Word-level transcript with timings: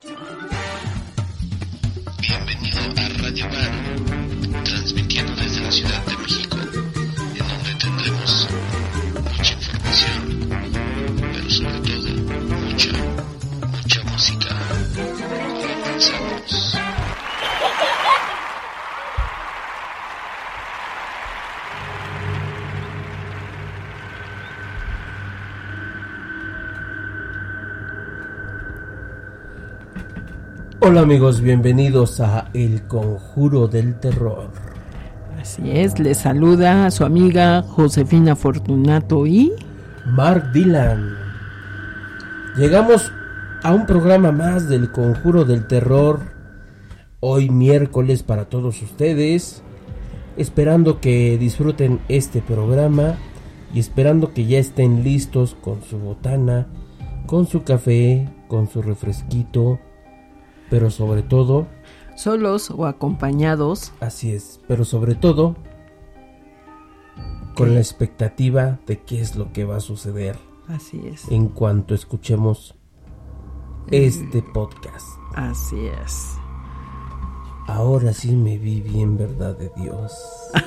Bienvenido 0.00 0.28
a 2.96 3.08
Radio 3.20 3.46
Bar, 3.46 3.72
transmitiendo 4.62 5.34
desde 5.34 5.60
la 5.60 5.72
Ciudad 5.72 6.06
de 6.06 6.16
México, 6.18 6.56
en 6.56 7.48
donde 7.48 7.74
tendremos 7.80 8.46
mucha 9.24 9.54
información, 9.54 10.27
Hola 30.88 31.02
amigos, 31.02 31.42
bienvenidos 31.42 32.18
a 32.18 32.48
El 32.54 32.86
Conjuro 32.86 33.68
del 33.68 34.00
Terror. 34.00 34.48
Así 35.38 35.70
es, 35.70 35.98
le 35.98 36.14
saluda 36.14 36.86
a 36.86 36.90
su 36.90 37.04
amiga 37.04 37.60
Josefina 37.60 38.34
Fortunato 38.34 39.26
y 39.26 39.52
Mark 40.06 40.50
Dylan. 40.54 41.14
Llegamos 42.56 43.12
a 43.62 43.74
un 43.74 43.84
programa 43.84 44.32
más 44.32 44.70
del 44.70 44.90
Conjuro 44.90 45.44
del 45.44 45.66
Terror. 45.66 46.20
Hoy 47.20 47.50
miércoles 47.50 48.22
para 48.22 48.46
todos 48.46 48.80
ustedes. 48.80 49.62
Esperando 50.38 51.02
que 51.02 51.36
disfruten 51.36 52.00
este 52.08 52.40
programa 52.40 53.16
y 53.74 53.80
esperando 53.80 54.32
que 54.32 54.46
ya 54.46 54.58
estén 54.58 55.04
listos 55.04 55.54
con 55.60 55.82
su 55.82 55.98
botana, 55.98 56.66
con 57.26 57.46
su 57.46 57.62
café, 57.62 58.26
con 58.48 58.70
su 58.70 58.80
refresquito, 58.80 59.80
pero 60.70 60.90
sobre 60.90 61.22
todo 61.22 61.66
solos 62.16 62.70
o 62.70 62.86
acompañados. 62.86 63.92
Así 64.00 64.32
es, 64.32 64.60
pero 64.66 64.84
sobre 64.84 65.14
todo 65.14 65.56
con 67.54 67.74
la 67.74 67.80
expectativa 67.80 68.78
de 68.86 69.00
qué 69.00 69.20
es 69.20 69.36
lo 69.36 69.52
que 69.52 69.64
va 69.64 69.76
a 69.76 69.80
suceder. 69.80 70.38
Así 70.68 71.00
es. 71.06 71.28
En 71.28 71.48
cuanto 71.48 71.94
escuchemos 71.94 72.74
este 73.90 74.42
podcast. 74.42 75.06
Así 75.34 75.88
es. 76.04 76.36
Ahora 77.66 78.12
sí 78.14 78.34
me 78.34 78.56
vi 78.56 78.80
bien, 78.80 79.18
verdad 79.18 79.56
de 79.58 79.70
Dios. 79.76 80.50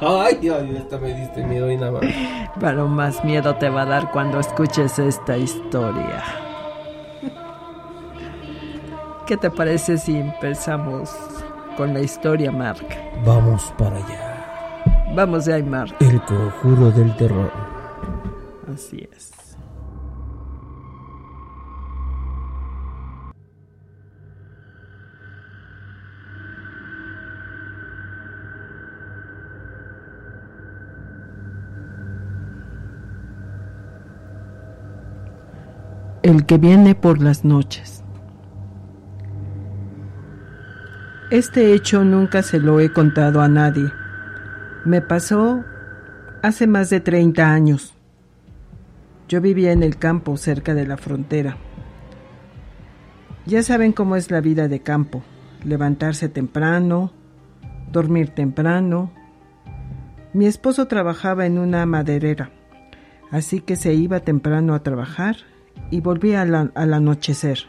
Ay, 0.00 0.36
Dios, 0.40 0.62
esta 0.76 0.98
me 0.98 1.12
diste 1.12 1.44
miedo 1.44 1.70
y 1.70 1.76
nada 1.76 1.92
más. 1.92 2.02
Pero 2.60 2.86
más 2.86 3.24
miedo 3.24 3.56
te 3.56 3.68
va 3.68 3.82
a 3.82 3.86
dar 3.86 4.12
cuando 4.12 4.38
escuches 4.38 4.98
esta 5.00 5.36
historia. 5.36 6.22
¿Qué 9.30 9.36
te 9.36 9.48
parece 9.48 9.96
si 9.96 10.16
empezamos 10.16 11.08
con 11.76 11.94
la 11.94 12.00
historia, 12.00 12.50
Mark? 12.50 12.84
Vamos 13.24 13.72
para 13.78 13.94
allá. 13.98 15.14
Vamos 15.14 15.44
de 15.44 15.54
ahí, 15.54 15.62
Mark. 15.62 15.94
El 16.00 16.20
conjuro 16.22 16.90
del 16.90 17.14
terror. 17.16 17.52
Así 18.74 19.08
es. 19.12 19.30
El 36.24 36.44
que 36.46 36.58
viene 36.58 36.96
por 36.96 37.22
las 37.22 37.44
noches. 37.44 37.99
Este 41.30 41.74
hecho 41.74 42.02
nunca 42.02 42.42
se 42.42 42.58
lo 42.58 42.80
he 42.80 42.92
contado 42.92 43.40
a 43.40 43.46
nadie. 43.46 43.92
Me 44.84 45.00
pasó 45.00 45.64
hace 46.42 46.66
más 46.66 46.90
de 46.90 46.98
30 46.98 47.52
años. 47.52 47.94
Yo 49.28 49.40
vivía 49.40 49.70
en 49.70 49.84
el 49.84 49.96
campo 49.96 50.36
cerca 50.36 50.74
de 50.74 50.88
la 50.88 50.96
frontera. 50.96 51.56
Ya 53.46 53.62
saben 53.62 53.92
cómo 53.92 54.16
es 54.16 54.32
la 54.32 54.40
vida 54.40 54.66
de 54.66 54.80
campo. 54.80 55.22
Levantarse 55.62 56.28
temprano, 56.28 57.12
dormir 57.92 58.30
temprano. 58.30 59.12
Mi 60.32 60.46
esposo 60.46 60.88
trabajaba 60.88 61.46
en 61.46 61.58
una 61.58 61.86
maderera, 61.86 62.50
así 63.30 63.60
que 63.60 63.76
se 63.76 63.94
iba 63.94 64.18
temprano 64.18 64.74
a 64.74 64.82
trabajar 64.82 65.36
y 65.92 66.00
volvía 66.00 66.42
al, 66.42 66.72
al 66.74 66.92
anochecer. 66.92 67.60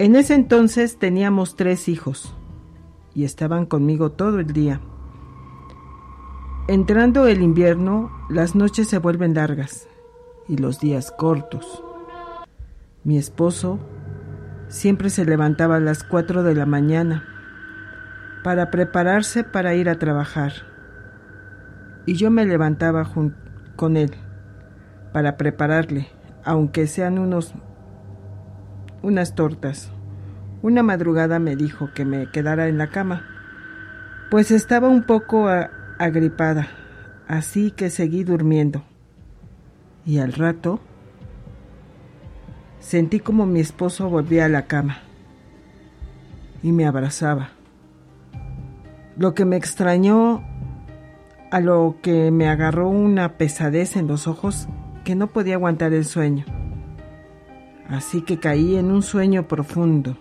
En 0.00 0.14
ese 0.14 0.34
entonces 0.34 0.96
teníamos 0.98 1.56
tres 1.56 1.88
hijos 1.88 2.32
y 3.14 3.24
estaban 3.24 3.66
conmigo 3.66 4.12
todo 4.12 4.38
el 4.38 4.52
día. 4.52 4.80
Entrando 6.68 7.26
el 7.26 7.42
invierno, 7.42 8.12
las 8.30 8.54
noches 8.54 8.86
se 8.86 8.98
vuelven 8.98 9.34
largas 9.34 9.88
y 10.46 10.56
los 10.56 10.78
días 10.78 11.10
cortos. 11.10 11.82
Mi 13.02 13.18
esposo 13.18 13.80
siempre 14.68 15.10
se 15.10 15.24
levantaba 15.24 15.76
a 15.76 15.80
las 15.80 16.04
cuatro 16.04 16.44
de 16.44 16.54
la 16.54 16.66
mañana 16.66 17.24
para 18.44 18.70
prepararse 18.70 19.42
para 19.42 19.74
ir 19.74 19.88
a 19.88 19.98
trabajar 19.98 20.52
y 22.06 22.14
yo 22.14 22.30
me 22.30 22.46
levantaba 22.46 23.10
con 23.74 23.96
él 23.96 24.12
para 25.12 25.36
prepararle, 25.36 26.06
aunque 26.44 26.86
sean 26.86 27.18
unos 27.18 27.52
unas 29.02 29.34
tortas. 29.34 29.90
Una 30.62 30.82
madrugada 30.82 31.38
me 31.38 31.56
dijo 31.56 31.90
que 31.94 32.04
me 32.04 32.30
quedara 32.30 32.68
en 32.68 32.78
la 32.78 32.88
cama, 32.88 33.24
pues 34.30 34.50
estaba 34.50 34.88
un 34.88 35.04
poco 35.04 35.48
agripada, 35.98 36.68
así 37.28 37.70
que 37.70 37.90
seguí 37.90 38.24
durmiendo. 38.24 38.82
Y 40.04 40.18
al 40.18 40.32
rato 40.32 40.80
sentí 42.80 43.20
como 43.20 43.46
mi 43.46 43.60
esposo 43.60 44.08
volvía 44.08 44.46
a 44.46 44.48
la 44.48 44.66
cama 44.66 44.98
y 46.62 46.72
me 46.72 46.86
abrazaba. 46.86 47.50
Lo 49.16 49.34
que 49.34 49.44
me 49.44 49.56
extrañó, 49.56 50.44
a 51.50 51.60
lo 51.60 51.96
que 52.02 52.30
me 52.30 52.48
agarró 52.48 52.88
una 52.88 53.36
pesadez 53.36 53.96
en 53.96 54.06
los 54.06 54.26
ojos 54.26 54.68
que 55.04 55.14
no 55.14 55.28
podía 55.28 55.54
aguantar 55.54 55.92
el 55.92 56.04
sueño 56.04 56.44
así 57.88 58.22
que 58.22 58.38
caí 58.38 58.76
en 58.76 58.90
un 58.90 59.02
sueño 59.02 59.48
profundo. 59.48 60.16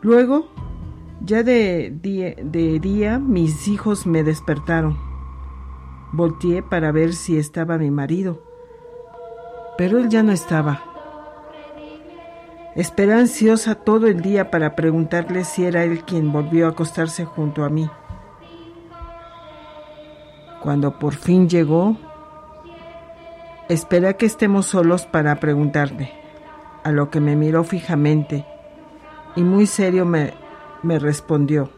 Luego, 0.00 0.48
ya 1.20 1.42
de 1.42 1.90
día, 2.80 3.18
mis 3.18 3.66
hijos 3.68 4.06
me 4.06 4.22
despertaron. 4.22 4.96
Volteé 6.12 6.62
para 6.62 6.92
ver 6.92 7.12
si 7.12 7.36
estaba 7.36 7.76
mi 7.76 7.90
marido, 7.90 8.42
pero 9.76 9.98
él 9.98 10.08
ya 10.08 10.22
no 10.22 10.32
estaba. 10.32 10.82
Esperé 12.74 13.14
ansiosa 13.14 13.74
todo 13.74 14.06
el 14.06 14.20
día 14.20 14.50
para 14.50 14.76
preguntarle 14.76 15.44
si 15.44 15.64
era 15.64 15.82
él 15.84 16.04
quien 16.04 16.32
volvió 16.32 16.66
a 16.66 16.70
acostarse 16.70 17.24
junto 17.24 17.64
a 17.64 17.68
mí. 17.68 17.90
Cuando 20.62 20.98
por 20.98 21.14
fin 21.14 21.48
llegó, 21.48 21.96
Esperé 23.68 24.16
que 24.16 24.24
estemos 24.24 24.64
solos 24.64 25.04
para 25.04 25.40
preguntarle, 25.40 26.10
a 26.84 26.90
lo 26.90 27.10
que 27.10 27.20
me 27.20 27.36
miró 27.36 27.64
fijamente 27.64 28.46
y 29.36 29.42
muy 29.42 29.66
serio 29.66 30.06
me, 30.06 30.32
me 30.82 30.98
respondió. 30.98 31.68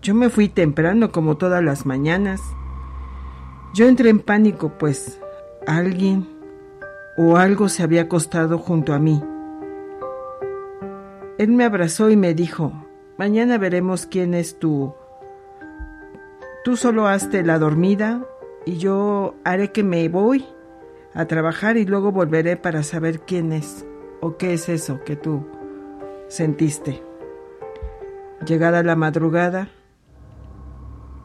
Yo 0.00 0.14
me 0.14 0.30
fui 0.30 0.48
temprano 0.48 1.12
como 1.12 1.36
todas 1.36 1.62
las 1.62 1.84
mañanas. 1.84 2.40
Yo 3.74 3.86
entré 3.86 4.08
en 4.08 4.20
pánico, 4.20 4.72
pues 4.78 5.20
alguien 5.66 6.26
o 7.18 7.36
algo 7.36 7.68
se 7.68 7.82
había 7.82 8.02
acostado 8.02 8.56
junto 8.56 8.94
a 8.94 8.98
mí. 8.98 9.22
Él 11.36 11.48
me 11.52 11.64
abrazó 11.64 12.08
y 12.08 12.16
me 12.16 12.32
dijo, 12.32 12.72
mañana 13.18 13.58
veremos 13.58 14.06
quién 14.06 14.32
es 14.32 14.58
tú. 14.58 14.94
Tú 16.64 16.78
solo 16.78 17.06
hazte 17.06 17.42
la 17.42 17.58
dormida 17.58 18.24
y 18.64 18.78
yo 18.78 19.34
haré 19.44 19.72
que 19.72 19.82
me 19.82 20.08
voy 20.08 20.55
a 21.16 21.26
trabajar 21.26 21.78
y 21.78 21.86
luego 21.86 22.12
volveré 22.12 22.58
para 22.58 22.82
saber 22.82 23.20
quién 23.20 23.52
es 23.52 23.86
o 24.20 24.36
qué 24.36 24.52
es 24.52 24.68
eso 24.68 25.02
que 25.02 25.16
tú 25.16 25.46
sentiste. 26.28 27.02
Llegada 28.46 28.82
la 28.82 28.96
madrugada, 28.96 29.70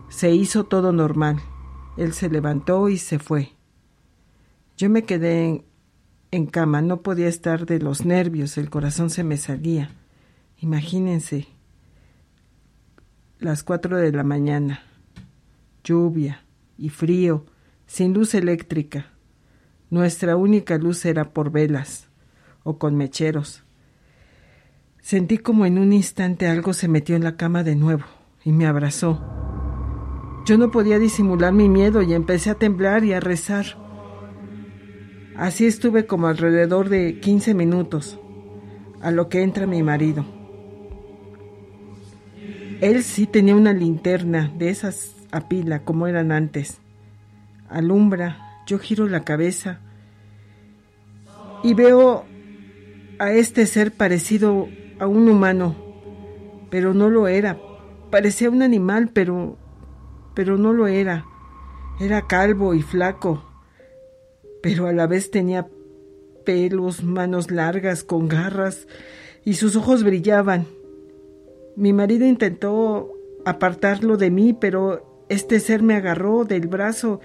se 0.07 0.31
hizo 0.31 0.63
todo 0.63 0.93
normal. 0.93 1.41
Él 1.97 2.13
se 2.13 2.29
levantó 2.29 2.87
y 2.87 2.97
se 2.97 3.19
fue. 3.19 3.51
Yo 4.77 4.89
me 4.89 5.03
quedé 5.03 5.65
en, 6.31 6.45
cama, 6.45 6.81
no 6.81 7.01
podía 7.01 7.27
estar 7.27 7.65
de 7.65 7.79
los 7.79 8.05
nervios, 8.05 8.57
el 8.57 8.69
corazón 8.69 9.09
se 9.09 9.25
me 9.25 9.35
salía. 9.35 9.91
Imagínense, 10.59 11.47
las 13.39 13.63
cuatro 13.63 13.97
de 13.97 14.13
la 14.13 14.23
mañana, 14.23 14.83
lluvia 15.83 16.45
y 16.77 16.89
frío, 16.89 17.45
sin 17.87 18.13
luz 18.13 18.33
eléctrica. 18.33 19.10
Nuestra 19.91 20.37
única 20.37 20.77
luz 20.77 21.03
era 21.03 21.33
por 21.33 21.51
velas 21.51 22.07
o 22.63 22.77
con 22.77 22.95
mecheros. 22.95 23.65
Sentí 25.01 25.37
como 25.37 25.65
en 25.65 25.77
un 25.77 25.91
instante 25.91 26.47
algo 26.47 26.71
se 26.71 26.87
metió 26.87 27.17
en 27.17 27.25
la 27.25 27.35
cama 27.35 27.63
de 27.63 27.75
nuevo 27.75 28.05
y 28.45 28.53
me 28.53 28.65
abrazó. 28.65 29.21
Yo 30.45 30.57
no 30.57 30.71
podía 30.71 30.97
disimular 30.97 31.51
mi 31.51 31.67
miedo 31.67 32.01
y 32.01 32.13
empecé 32.13 32.51
a 32.51 32.55
temblar 32.55 33.03
y 33.03 33.11
a 33.11 33.19
rezar. 33.19 33.65
Así 35.35 35.65
estuve 35.65 36.05
como 36.05 36.27
alrededor 36.27 36.87
de 36.87 37.19
15 37.19 37.53
minutos, 37.53 38.17
a 39.01 39.11
lo 39.11 39.27
que 39.27 39.43
entra 39.43 39.67
mi 39.67 39.83
marido. 39.83 40.23
Él 42.79 43.03
sí 43.03 43.27
tenía 43.27 43.57
una 43.57 43.73
linterna 43.73 44.53
de 44.57 44.69
esas 44.69 45.17
a 45.31 45.49
pila 45.49 45.83
como 45.83 46.07
eran 46.07 46.31
antes. 46.31 46.79
Alumbra, 47.67 48.50
yo 48.65 48.79
giro 48.79 49.07
la 49.07 49.23
cabeza 49.23 49.79
y 51.63 51.73
veo 51.73 52.25
a 53.19 53.31
este 53.31 53.65
ser 53.65 53.91
parecido 53.91 54.67
a 54.99 55.07
un 55.07 55.29
humano, 55.29 55.75
pero 56.69 56.93
no 56.93 57.09
lo 57.09 57.27
era. 57.27 57.57
Parecía 58.09 58.49
un 58.49 58.61
animal, 58.61 59.09
pero 59.13 59.57
pero 60.33 60.57
no 60.57 60.73
lo 60.73 60.87
era. 60.87 61.25
Era 61.99 62.27
calvo 62.27 62.73
y 62.73 62.81
flaco, 62.81 63.43
pero 64.61 64.87
a 64.87 64.93
la 64.93 65.07
vez 65.07 65.29
tenía 65.29 65.67
pelos, 66.45 67.03
manos 67.03 67.51
largas 67.51 68.03
con 68.03 68.27
garras 68.27 68.87
y 69.45 69.55
sus 69.55 69.75
ojos 69.75 70.03
brillaban. 70.03 70.65
Mi 71.75 71.93
marido 71.93 72.25
intentó 72.25 73.11
apartarlo 73.45 74.17
de 74.17 74.31
mí, 74.31 74.53
pero 74.53 75.25
este 75.29 75.59
ser 75.59 75.83
me 75.83 75.95
agarró 75.95 76.43
del 76.45 76.67
brazo 76.67 77.19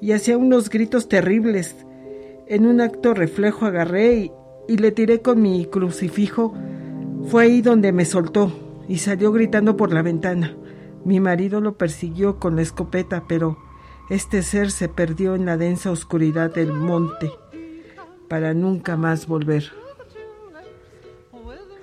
y 0.00 0.12
hacía 0.12 0.36
unos 0.36 0.70
gritos 0.70 1.08
terribles. 1.08 1.76
En 2.46 2.66
un 2.66 2.80
acto 2.80 3.14
reflejo 3.14 3.66
agarré 3.66 4.30
y, 4.68 4.76
le 4.76 4.92
tiré 4.92 5.20
con 5.20 5.42
mi 5.42 5.66
crucifijo. 5.66 6.54
Fue 7.28 7.44
ahí 7.44 7.62
donde 7.62 7.92
me 7.92 8.04
soltó 8.04 8.52
y 8.88 8.98
salió 8.98 9.32
gritando 9.32 9.76
por 9.76 9.92
la 9.92 10.02
ventana. 10.02 10.56
Mi 11.04 11.20
marido 11.20 11.60
lo 11.60 11.76
persiguió 11.76 12.38
con 12.38 12.56
la 12.56 12.62
escopeta, 12.62 13.24
pero 13.28 13.58
este 14.10 14.42
ser 14.42 14.70
se 14.70 14.88
perdió 14.88 15.34
en 15.34 15.46
la 15.46 15.56
densa 15.56 15.90
oscuridad 15.90 16.52
del 16.54 16.72
monte 16.72 17.30
para 18.28 18.54
nunca 18.54 18.96
más 18.96 19.26
volver. 19.26 19.72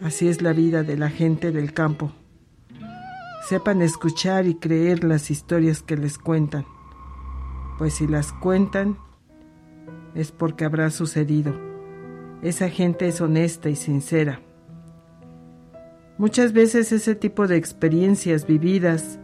Así 0.02 0.28
es 0.28 0.42
la 0.42 0.52
vida 0.52 0.84
de 0.84 0.98
la 0.98 1.10
gente 1.10 1.52
del 1.52 1.74
campo. 1.74 2.12
Sepan 3.48 3.82
escuchar 3.82 4.46
y 4.46 4.56
creer 4.56 5.04
las 5.04 5.32
historias 5.32 5.82
que 5.82 5.98
les 5.98 6.18
cuentan, 6.18 6.66
pues 7.78 7.96
si 7.96 8.08
las 8.08 8.34
cuentan 8.34 8.98
es 10.16 10.32
porque 10.32 10.66
habrá 10.66 10.90
sucedido. 10.90 11.54
Esa 12.42 12.70
gente 12.70 13.08
es 13.08 13.22
honesta 13.22 13.70
y 13.70 13.76
sincera. 13.76 14.42
Muchas 16.18 16.54
veces 16.54 16.92
ese 16.92 17.16
tipo 17.16 17.48
de 17.48 17.58
experiencias 17.58 18.46
vividas 18.46 19.20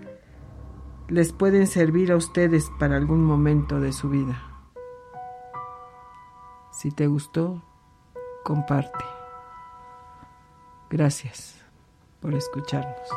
les 1.08 1.34
pueden 1.34 1.68
servir 1.68 2.12
a 2.12 2.16
ustedes 2.16 2.72
para 2.80 2.98
algún 2.98 3.24
momento 3.24 3.80
de 3.80 3.94
su 3.94 4.10
vida. 4.10 4.42
Si 6.72 6.92
te 6.92 7.08
gustó, 7.08 7.64
comparte. 8.44 9.06
Gracias 10.90 11.56
por 12.22 12.34
escucharnos. 12.34 13.10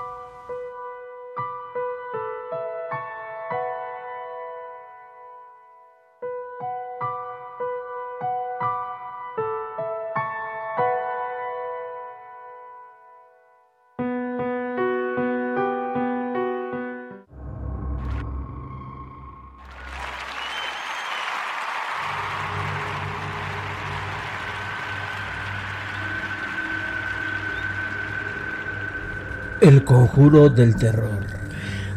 El 29.62 29.84
conjuro 29.84 30.48
del 30.48 30.74
terror. 30.74 31.24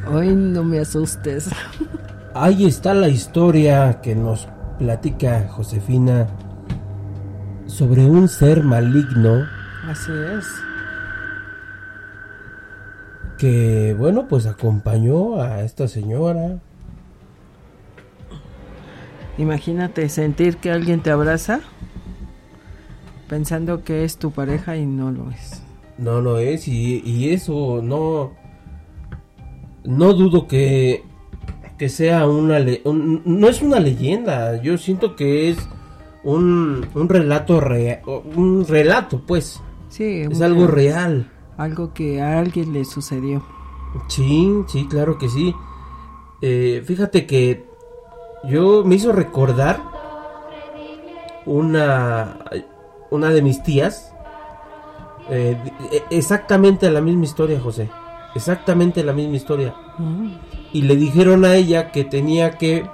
Hoy 0.07 0.35
no 0.35 0.63
me 0.63 0.79
asustes. 0.79 1.49
Ahí 2.35 2.67
está 2.67 2.93
la 2.93 3.09
historia 3.09 4.01
que 4.03 4.13
nos 4.13 4.47
platica 4.77 5.47
Josefina 5.49 6.27
sobre 7.65 8.05
un 8.05 8.27
ser 8.27 8.63
maligno. 8.63 9.47
Así 9.89 10.11
es. 10.37 10.45
Que 13.39 13.95
bueno, 13.97 14.27
pues 14.27 14.45
acompañó 14.45 15.41
a 15.41 15.61
esta 15.61 15.87
señora. 15.87 16.59
Imagínate 19.39 20.07
sentir 20.09 20.57
que 20.57 20.69
alguien 20.69 21.01
te 21.01 21.09
abraza 21.09 21.61
pensando 23.27 23.83
que 23.83 24.03
es 24.03 24.17
tu 24.17 24.29
pareja 24.29 24.77
y 24.77 24.85
no 24.85 25.11
lo 25.11 25.31
es. 25.31 25.64
No 25.97 26.21
lo 26.21 26.39
es 26.39 26.67
y, 26.67 27.29
eso 27.29 27.81
no 27.81 28.33
no 29.85 30.13
dudo 30.13 30.47
que 30.47 31.03
que 31.77 31.89
sea 31.89 32.27
una 32.27 32.59
no 32.59 33.47
es 33.47 33.61
una 33.61 33.79
leyenda. 33.79 34.61
Yo 34.61 34.77
siento 34.77 35.15
que 35.15 35.49
es 35.49 35.57
un, 36.23 36.85
un 36.93 37.09
relato 37.09 37.59
real 37.59 38.01
un 38.05 38.65
relato 38.67 39.21
pues. 39.25 39.61
Sí 39.89 40.21
es 40.21 40.41
algo 40.41 40.67
real. 40.67 41.31
Algo 41.57 41.93
que 41.93 42.21
a 42.21 42.39
alguien 42.39 42.73
le 42.73 42.83
sucedió. 42.83 43.43
Sí 44.07 44.51
sí 44.67 44.87
claro 44.89 45.17
que 45.17 45.29
sí. 45.29 45.53
Eh, 46.41 46.83
fíjate 46.85 47.25
que 47.25 47.65
yo 48.43 48.83
me 48.83 48.95
hizo 48.95 49.13
recordar 49.13 49.81
una 51.45 52.39
una 53.11 53.29
de 53.29 53.41
mis 53.41 53.63
tías 53.63 54.14
eh, 55.29 55.57
e, 55.91 56.03
exactamente 56.09 56.89
la 56.91 57.01
misma 57.01 57.23
historia, 57.23 57.59
José. 57.59 57.89
Exactamente 58.35 59.03
la 59.03 59.13
misma 59.13 59.35
historia. 59.35 59.73
Y 60.73 60.81
le 60.81 60.95
dijeron 60.95 61.45
a 61.45 61.55
ella 61.55 61.91
que 61.91 62.03
tenía 62.03 62.57
que, 62.57 62.85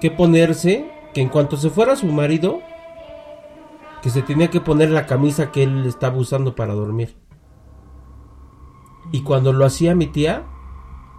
que 0.00 0.10
ponerse, 0.10 0.90
que 1.12 1.20
en 1.20 1.28
cuanto 1.28 1.56
se 1.58 1.68
fuera 1.68 1.96
su 1.96 2.06
marido, 2.06 2.60
que 4.02 4.08
se 4.08 4.22
tenía 4.22 4.48
que 4.48 4.60
poner 4.60 4.90
la 4.90 5.06
camisa 5.06 5.52
que 5.52 5.64
él 5.64 5.84
estaba 5.86 6.16
usando 6.16 6.54
para 6.54 6.72
dormir. 6.72 7.14
Y 9.12 9.22
cuando 9.22 9.52
lo 9.52 9.66
hacía 9.66 9.94
mi 9.94 10.06
tía, 10.06 10.44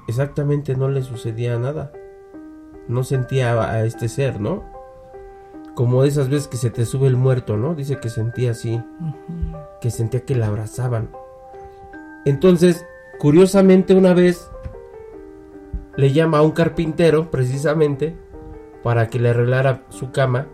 exactamente 0.08 0.76
no 0.76 0.90
le 0.90 1.04
sucedía 1.04 1.58
nada. 1.60 1.92
No 2.88 3.04
sentía 3.04 3.62
a 3.62 3.86
este 3.86 4.10
ser, 4.10 4.42
¿no? 4.42 4.77
Como 5.78 6.04
esas 6.04 6.28
veces 6.28 6.48
que 6.48 6.58
se 6.58 6.72
te 6.72 6.88
sube 6.88 7.06
el 7.06 7.18
muerto, 7.18 7.56
¿no? 7.56 7.76
Dice 7.76 8.00
que 8.00 8.10
sentía 8.10 8.50
así, 8.50 8.82
que 9.80 9.92
sentía 9.92 10.26
que 10.26 10.34
la 10.34 10.48
abrazaban. 10.48 11.12
Entonces, 12.26 12.84
curiosamente 13.20 13.94
una 13.94 14.16
vez 14.16 14.50
le 15.96 16.14
llama 16.14 16.40
a 16.40 16.42
un 16.42 16.50
carpintero, 16.50 17.30
precisamente, 17.30 18.18
para 18.82 19.08
que 19.08 19.20
le 19.20 19.30
arreglara 19.30 19.84
su 19.90 20.12
cama. 20.12 20.48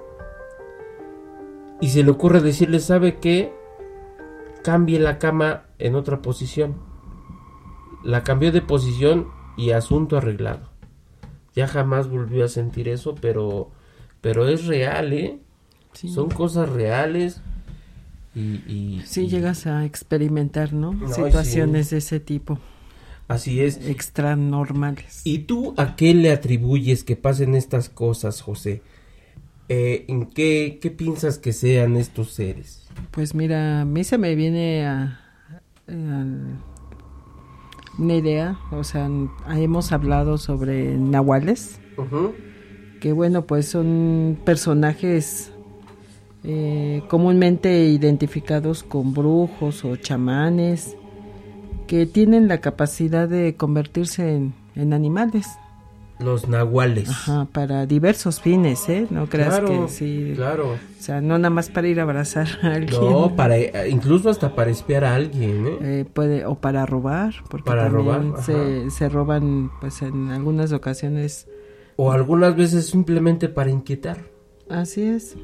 Y 1.79 1.87
se 1.87 2.03
le 2.03 2.11
ocurre 2.11 2.41
decirle, 2.41 2.81
¿sabe 2.81 3.19
qué? 3.19 3.53
Cambie 4.61 4.99
la 4.99 5.19
cama 5.19 5.67
en 5.79 5.95
otra 5.95 6.21
posición. 6.21 6.75
La 8.03 8.25
cambió 8.25 8.51
de 8.51 8.61
posición 8.61 9.29
y 9.55 9.71
asunto 9.71 10.17
arreglado. 10.17 10.67
Ya 11.55 11.65
jamás 11.69 12.09
volvió 12.09 12.43
a 12.43 12.49
sentir 12.49 12.89
eso, 12.89 13.15
pero 13.15 13.71
pero 14.23 14.47
es 14.47 14.65
real, 14.67 15.11
¿eh? 15.11 15.37
Son 15.91 16.29
cosas 16.29 16.69
reales. 16.69 17.41
Y, 18.33 19.01
sí, 19.05 19.27
llegas 19.27 19.67
a 19.67 19.83
experimentar, 19.85 20.71
¿no? 20.71 20.97
Situaciones 21.13 21.89
de 21.89 21.97
ese 21.97 22.21
tipo. 22.21 22.57
Así 23.27 23.59
es. 23.59 23.85
Extra 23.85 24.37
normales. 24.37 25.21
¿Y 25.25 25.39
tú 25.39 25.73
a 25.75 25.97
qué 25.97 26.13
le 26.13 26.31
atribuyes 26.31 27.03
que 27.03 27.17
pasen 27.17 27.53
estas 27.53 27.89
cosas, 27.89 28.41
José? 28.41 28.81
Eh, 29.67 30.05
¿En 30.07 30.27
qué, 30.27 30.79
qué 30.81 30.89
piensas 30.89 31.37
que 31.37 31.51
sean 31.51 31.97
estos 31.97 32.31
seres? 32.31 32.87
Pues 33.11 33.35
mira, 33.35 33.81
a 33.81 33.85
mí 33.85 34.05
se 34.05 34.17
me 34.17 34.35
viene 34.35 34.87
a, 34.87 35.19
una 37.99 38.15
idea, 38.15 38.57
o 38.71 38.85
sea, 38.85 39.09
hemos 39.49 39.91
hablado 39.91 40.37
sobre 40.37 40.97
nahuales 40.97 41.81
que 43.03 43.11
bueno, 43.11 43.41
pues 43.41 43.67
son 43.67 44.37
personajes 44.45 45.51
eh, 46.45 47.03
comúnmente 47.09 47.87
identificados 47.87 48.81
con 48.81 49.13
brujos 49.13 49.83
o 49.83 49.97
chamanes 49.97 50.95
que 51.85 52.05
tienen 52.05 52.47
la 52.47 52.59
capacidad 52.59 53.27
de 53.27 53.55
convertirse 53.57 54.35
en, 54.75 54.93
animales. 54.93 55.47
Los 56.17 56.47
nahuales. 56.47 57.09
Ajá, 57.09 57.45
para 57.51 57.85
diversos 57.85 58.39
fines, 58.39 58.87
¿eh? 58.87 59.05
No 59.09 59.27
creas 59.27 59.59
Claro, 59.59 59.67
que 59.67 59.91
sí. 59.91 60.31
claro. 60.37 60.71
O 60.71 61.01
sea, 61.01 61.19
no 61.19 61.37
nada 61.37 61.49
más 61.49 61.69
para 61.69 61.89
ir 61.89 61.99
a 61.99 62.03
abrazar 62.03 62.47
a 62.61 62.75
alguien. 62.75 63.01
No, 63.01 63.35
para, 63.35 63.85
incluso 63.85 64.29
hasta 64.29 64.55
para 64.55 64.71
espiar 64.71 65.03
a 65.03 65.15
alguien, 65.15 65.67
¿eh? 65.67 65.77
Eh, 65.81 66.05
puede, 66.05 66.45
o 66.45 66.55
para 66.55 66.85
robar, 66.85 67.33
porque 67.49 67.67
Para 67.69 67.89
también 67.89 68.29
robar, 68.31 68.43
se, 68.45 68.89
se 68.91 69.09
roban, 69.09 69.71
pues 69.81 70.01
en 70.01 70.29
algunas 70.29 70.71
ocasiones. 70.71 71.49
O 71.95 72.11
algunas 72.11 72.55
veces 72.55 72.85
simplemente 72.87 73.49
para 73.49 73.69
inquietar. 73.69 74.17
Así 74.69 75.01
es. 75.03 75.35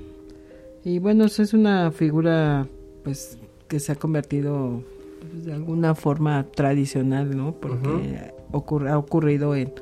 Y 0.83 0.99
bueno, 0.99 1.25
eso 1.25 1.43
es 1.43 1.53
una 1.53 1.91
figura, 1.91 2.67
pues, 3.03 3.37
que 3.67 3.79
se 3.79 3.91
ha 3.91 3.95
convertido 3.95 4.81
pues, 5.19 5.45
de 5.45 5.53
alguna 5.53 5.93
forma 5.95 6.45
tradicional, 6.55 7.35
¿no? 7.35 7.51
Porque 7.53 8.31
ocurre- 8.51 8.89
ha 8.89 8.97
ocurrido 8.97 9.53
en, 9.55 9.73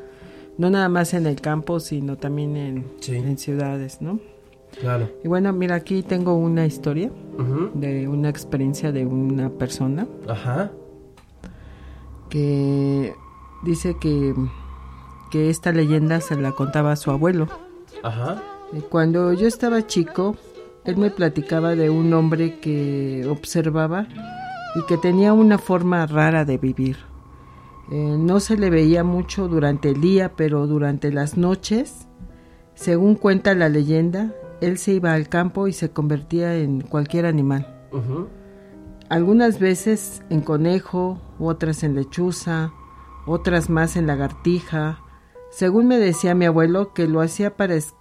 no 0.58 0.70
nada 0.70 0.90
más 0.90 1.14
en 1.14 1.26
el 1.28 1.40
campo, 1.40 1.80
sino 1.80 2.18
también 2.18 2.58
en, 2.58 2.86
Sí. 3.00 3.16
en 3.16 3.38
ciudades, 3.38 4.02
¿no? 4.02 4.20
Claro. 4.82 5.10
Y 5.24 5.28
bueno, 5.28 5.54
mira, 5.54 5.76
aquí 5.76 6.04
tengo 6.04 6.36
una 6.36 6.66
historia 6.66 7.10
de 7.76 8.08
una 8.08 8.30
experiencia 8.30 8.92
de 8.92 9.06
una 9.06 9.50
persona 9.50 10.08
Ajá. 10.28 10.72
que 12.30 13.14
dice 13.64 13.96
que, 14.00 14.34
esta 15.50 15.72
leyenda 15.72 16.22
se 16.22 16.36
la 16.36 16.52
contaba 16.52 16.92
a 16.92 16.96
su 16.96 17.12
abuelo. 17.12 17.48
Ajá. 18.04 18.42
Eh, 18.74 18.82
Cuando 18.90 19.34
yo 19.34 19.48
estaba 19.48 19.86
chico, 19.88 20.36
él 20.86 20.98
me 20.98 21.10
platicaba 21.10 21.76
de 21.76 21.90
un 21.90 22.14
hombre 22.14 22.60
que 22.60 23.26
observaba 23.30 24.08
y 24.76 24.86
que 24.88 24.98
tenía 24.98 25.34
una 25.34 25.58
forma 25.58 26.06
rara 26.06 26.46
de 26.46 26.58
vivir. 26.58 26.98
Eh, 27.92 28.16
no 28.20 28.40
se 28.40 28.58
le 28.58 28.70
veía 28.70 29.04
mucho 29.04 29.48
durante 29.48 29.90
el 29.90 30.02
día, 30.02 30.34
pero 30.36 30.68
durante 30.68 31.12
las 31.12 31.38
noches, 31.38 32.08
según 32.76 33.16
cuenta 33.16 33.54
la 33.56 33.70
leyenda, 33.70 34.34
él 34.62 34.78
se 34.78 34.94
iba 34.94 35.14
al 35.14 35.30
campo 35.30 35.68
y 35.68 35.74
se 35.74 35.92
convertía 35.92 36.56
en 36.56 36.82
cualquier 36.82 37.26
animal. 37.26 37.74
Algunas 39.10 39.60
veces 39.60 40.22
en 40.30 40.42
conejo, 40.42 41.22
otras 41.40 41.84
en 41.84 41.96
lechuza, 41.96 42.72
otras 43.26 43.70
más 43.70 43.96
en 43.96 44.08
lagartija. 44.08 45.00
Según 45.58 45.88
me 45.88 45.98
decía 45.98 46.36
mi 46.36 46.46
abuelo, 46.46 46.94
que 46.94 47.08
lo 47.08 47.20
hacía 47.20 47.58
para, 47.58 47.74
es- 47.74 47.96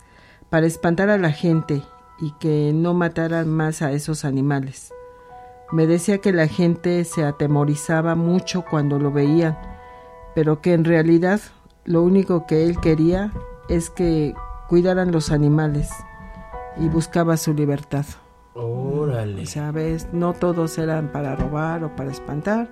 para 0.50 0.66
espantar 0.66 1.08
a 1.08 1.16
la 1.16 1.30
gente 1.32 1.82
y 2.20 2.32
que 2.32 2.72
no 2.74 2.92
mataran 2.92 3.48
más 3.48 3.80
a 3.80 3.92
esos 3.92 4.26
animales. 4.26 4.92
Me 5.72 5.86
decía 5.86 6.18
que 6.18 6.34
la 6.34 6.48
gente 6.48 7.02
se 7.04 7.24
atemorizaba 7.24 8.14
mucho 8.14 8.62
cuando 8.68 8.98
lo 8.98 9.10
veían, 9.10 9.56
pero 10.34 10.60
que 10.60 10.74
en 10.74 10.84
realidad 10.84 11.40
lo 11.86 12.02
único 12.02 12.44
que 12.46 12.66
él 12.66 12.78
quería 12.78 13.32
es 13.70 13.88
que 13.88 14.34
cuidaran 14.68 15.10
los 15.10 15.30
animales 15.32 15.88
y 16.76 16.90
buscaba 16.90 17.38
su 17.38 17.54
libertad. 17.54 18.04
Órale. 18.52 19.44
Ves, 19.72 20.08
no 20.12 20.34
todos 20.34 20.76
eran 20.76 21.10
para 21.10 21.34
robar 21.36 21.84
o 21.84 21.96
para 21.96 22.10
espantar. 22.10 22.68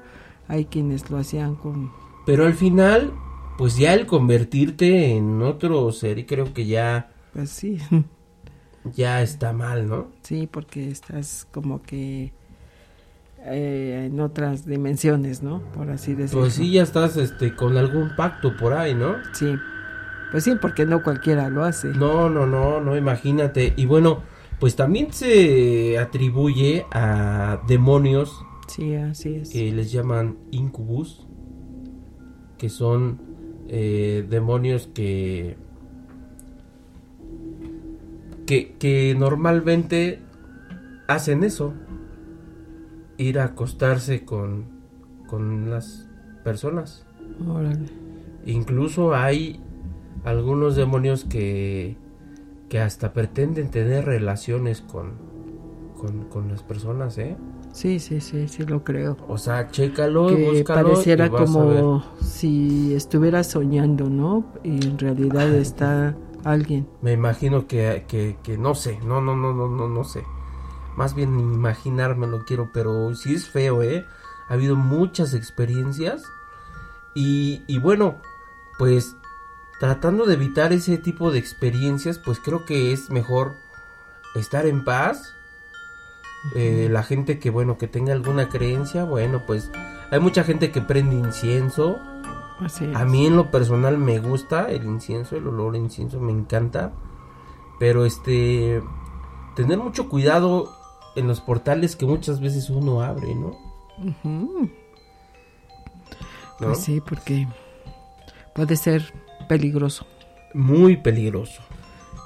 Hay 0.47 0.67
quienes 0.67 1.11
lo 1.11 1.17
hacían 1.17 1.55
con... 1.55 1.91
Pero 2.27 2.45
al 2.45 2.53
final, 2.53 3.15
pues 3.59 3.77
ya 3.77 3.95
el 3.95 4.07
convertirte 4.07 5.15
en 5.17 5.43
otro 5.43 5.91
ser, 5.93 6.19
y 6.19 6.25
creo 6.25 6.53
que 6.53 6.67
ya, 6.67 7.11
Pues 7.33 7.51
sí, 7.51 7.79
ya 8.95 9.23
está 9.23 9.53
mal, 9.53 9.89
¿no? 9.89 10.09
sí, 10.23 10.49
porque 10.51 10.91
estás 10.91 11.47
como 11.53 11.83
que 11.83 12.33
eh, 13.47 14.05
en 14.11 14.21
otras 14.21 14.65
dimensiones, 14.67 15.43
¿no? 15.43 15.61
Por 15.75 15.91
así 15.91 16.15
decirlo. 16.15 16.43
Pues 16.43 16.55
sí, 16.55 16.71
ya 16.73 16.83
estás 16.83 17.17
este, 17.17 17.55
con 17.55 17.77
algún 17.77 18.17
pacto 18.17 18.57
por 18.57 18.73
ahí, 18.73 18.95
¿no? 18.95 19.17
Sí. 19.33 19.55
Pues 20.31 20.45
sí, 20.45 20.53
porque 20.61 20.87
no 20.87 21.03
cualquiera 21.03 21.49
lo 21.51 21.63
hace. 21.63 21.89
No, 21.89 22.29
no, 22.31 22.47
no, 22.47 22.81
no, 22.81 22.97
imagínate. 22.97 23.75
Y 23.77 23.85
bueno, 23.87 24.23
pues 24.59 24.75
también 24.77 25.13
se 25.13 25.99
atribuye 25.99 26.87
a 26.91 27.61
demonios 27.69 28.43
Sí, 28.67 28.95
así 28.95 29.35
es. 29.37 29.51
que 29.51 29.71
les 29.71 29.93
llaman 29.93 30.39
incubus, 30.51 31.27
que 32.59 32.69
son 32.71 33.21
eh, 33.69 34.27
demonios 34.29 34.89
que, 34.95 35.57
que 38.47 38.75
que 38.79 39.15
normalmente 39.19 40.21
hacen 41.09 41.45
eso, 41.45 41.75
ir 43.17 43.39
a 43.39 43.45
acostarse 43.45 44.25
con 44.25 44.67
con 45.27 45.71
las 45.71 46.09
personas. 46.43 47.07
Órale. 47.47 47.87
Incluso 48.47 49.15
hay 49.15 49.61
algunos 50.25 50.77
demonios 50.77 51.25
que 51.25 51.97
que 52.69 52.81
hasta 52.81 53.13
pretenden 53.13 53.71
tener 53.71 54.05
relaciones 54.05 54.81
con 54.81 55.13
con, 55.97 56.25
con 56.25 56.49
las 56.49 56.63
personas, 56.63 57.17
¿eh? 57.19 57.37
Sí, 57.75 57.99
sí, 57.99 58.21
sí, 58.21 58.47
sí 58.47 58.65
lo 58.65 58.85
creo. 58.85 59.17
O 59.29 59.37
sea, 59.37 59.69
chécalo, 59.69 60.29
que 60.29 60.37
búscalo 60.37 60.89
pareciera 60.91 61.27
y 61.27 61.29
vas 61.29 61.57
a 61.57 61.65
ver. 61.65 61.81
como 61.81 62.05
si 62.23 62.95
estuviera 62.95 63.43
soñando, 63.43 64.09
¿no? 64.09 64.45
Y 64.63 64.87
en 64.87 64.97
realidad 64.97 65.53
está 65.55 66.17
alguien. 66.45 66.87
Me 67.03 67.13
imagino 67.13 67.67
que, 67.67 68.05
que, 68.07 68.39
que 68.45 68.57
no 68.57 68.77
sé, 68.77 69.01
no, 69.05 69.21
no, 69.21 69.35
no, 69.35 69.53
no, 69.53 69.69
no, 69.69 69.89
no 69.89 70.05
sé. 70.05 70.25
Más 70.97 71.17
bien 71.17 71.41
imaginarme 71.41 72.29
lo 72.29 72.45
quiero, 72.45 72.71
pero 72.73 73.13
sí 73.17 73.35
es 73.35 73.49
feo, 73.49 73.83
¿eh? 73.83 74.07
Ha 74.49 74.55
habido 74.55 74.77
muchas 74.77 75.35
experiencias 75.35 76.23
y, 77.15 77.63
y 77.67 77.79
bueno, 77.79 78.21
pues 78.79 79.17
tratando 79.81 80.27
de 80.27 80.35
evitar 80.35 80.73
ese 80.73 80.97
tipo 80.99 81.33
de 81.33 81.41
experiencias, 81.41 82.19
pues 82.19 82.39
creo 82.39 82.65
que 82.65 82.93
es 82.93 83.11
mejor 83.11 83.55
estar 84.37 84.67
en 84.67 84.85
paz. 84.85 85.34
Eh, 86.55 86.89
la 86.91 87.03
gente 87.03 87.39
que, 87.39 87.51
bueno, 87.51 87.79
que 87.79 87.89
tenga 87.89 88.13
alguna 88.13 88.49
creencia, 88.49 89.05
bueno, 89.05 89.43
pues 89.47 89.71
hay 90.11 90.21
mucha 90.21 90.45
gente 90.45 90.71
que 90.71 90.81
prende 90.81 91.17
incienso. 91.17 91.97
Así 92.61 92.85
es. 92.85 92.97
A 92.97 93.05
mí 93.05 93.27
en 93.27 93.37
lo 93.37 93.51
personal 93.51 93.99
me 93.99 94.19
gusta 94.19 94.71
el 94.71 94.85
incienso, 94.85 95.37
el 95.37 95.47
olor 95.47 95.75
a 95.75 95.79
incienso 95.79 96.21
me 96.21 96.33
encanta. 96.33 96.93
Pero 97.79 98.05
este 98.05 98.83
tener 99.57 99.79
mucho 99.79 100.09
cuidado 100.09 100.71
en 101.17 101.27
los 101.29 101.41
portales 101.41 101.97
que 101.97 102.07
muchas 102.07 102.41
veces 102.41 102.71
uno 102.71 103.01
abre, 103.01 103.35
¿no? 103.35 103.57
Ujú. 103.99 104.71
¿No? 106.61 106.67
Pues 106.69 106.79
sí, 106.79 107.01
porque 107.01 107.49
puede 108.55 108.77
ser 108.77 109.13
peligroso. 109.49 110.07
Muy 110.53 110.97
peligroso. 110.97 111.63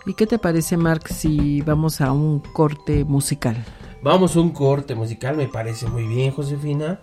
¿Y 0.07 0.15
qué 0.15 0.27
te 0.27 0.39
parece, 0.39 0.77
Mark, 0.77 1.09
si 1.09 1.61
vamos 1.63 2.01
a 2.01 2.13
un 2.13 2.41
corte 2.41 3.05
musical? 3.05 3.65
Vamos 4.03 4.37
a 4.37 4.41
un 4.41 4.51
corte 4.51 4.95
musical, 4.95 5.37
me 5.37 5.49
parece 5.49 5.89
muy 5.89 6.07
bien, 6.07 6.31
Josefina. 6.31 7.01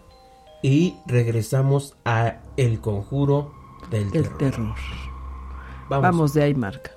Y 0.62 0.96
regresamos 1.06 1.96
a 2.06 2.38
El 2.58 2.80
Conjuro 2.80 3.54
del 3.92 4.06
El 4.06 4.12
Terror. 4.12 4.38
terror. 4.38 4.76
Vamos. 5.90 6.02
Vamos 6.02 6.34
de 6.34 6.44
ahí, 6.44 6.56
Mark. 6.56 6.95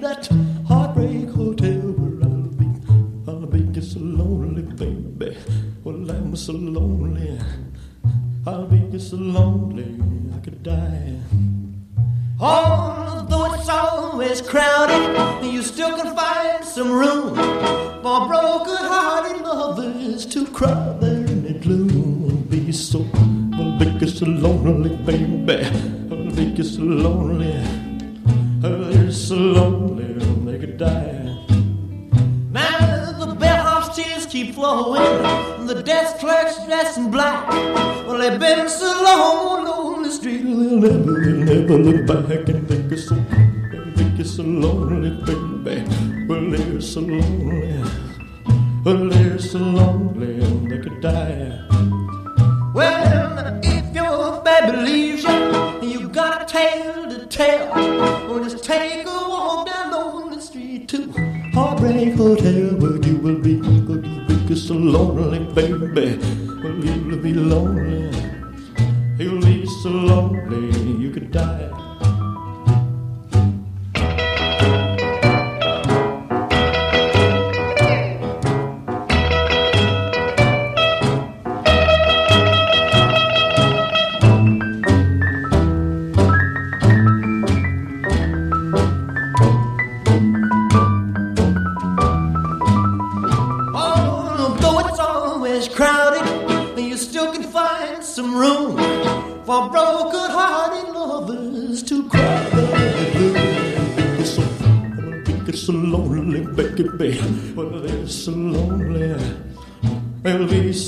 that 0.00 0.28
heartbreak 0.66 1.28
hotel 1.30 1.92
where 1.92 2.28
I'll 2.28 2.48
be. 2.60 2.66
I'll 3.28 3.46
be 3.46 3.60
just 3.72 3.92
so 3.92 4.00
lonely, 4.00 4.62
baby. 4.62 5.36
Well, 5.84 6.10
I'm 6.10 6.34
so 6.36 6.52
lonely. 6.52 7.38
I'll 8.46 8.66
be 8.66 8.78
just 8.90 9.10
so 9.10 9.16
lonely, 9.16 10.00
I 10.34 10.38
could 10.40 10.62
die. 10.62 11.18
Although 12.40 13.52
it's 13.54 13.68
always 13.68 14.40
crowded, 14.40 15.44
you 15.44 15.62
still 15.62 15.94
can 15.96 16.16
find 16.16 16.64
some 16.64 16.90
room 16.90 17.34
for 18.02 18.26
broken-hearted 18.26 19.42
lovers 19.42 20.24
to 20.26 20.46
cry 20.46 20.96
there 21.00 21.26
in 21.26 21.42
the 21.44 21.52
gloom. 21.58 22.30
I'll 22.30 22.36
be 22.48 22.72
so, 22.72 23.04
I'll 23.54 23.78
be 23.78 23.98
just 23.98 24.18
so 24.18 24.24
lonely, 24.24 24.96
baby. 25.04 25.66
I'll 26.10 26.34
be 26.34 26.54
just 26.54 26.76
so 26.76 26.82
lonely. 26.82 27.29
heartbreak 61.80 62.14
hotel 62.14 62.76
but 62.78 63.06
you 63.06 63.16
will 63.16 63.40
be. 63.40 63.58
Cause 63.60 64.04
you'll 64.28 64.48
be 64.48 64.54
so 64.54 64.74
lonely, 64.74 65.38
baby. 65.54 66.18
Well, 66.62 66.84
you'll 66.84 67.16
be 67.16 67.32
lonely. 67.32 68.10
You'll 69.18 69.40
be 69.40 69.66
so 69.82 69.88
lonely, 69.88 71.00
you 71.02 71.10
could 71.10 71.30
die. 71.30 71.79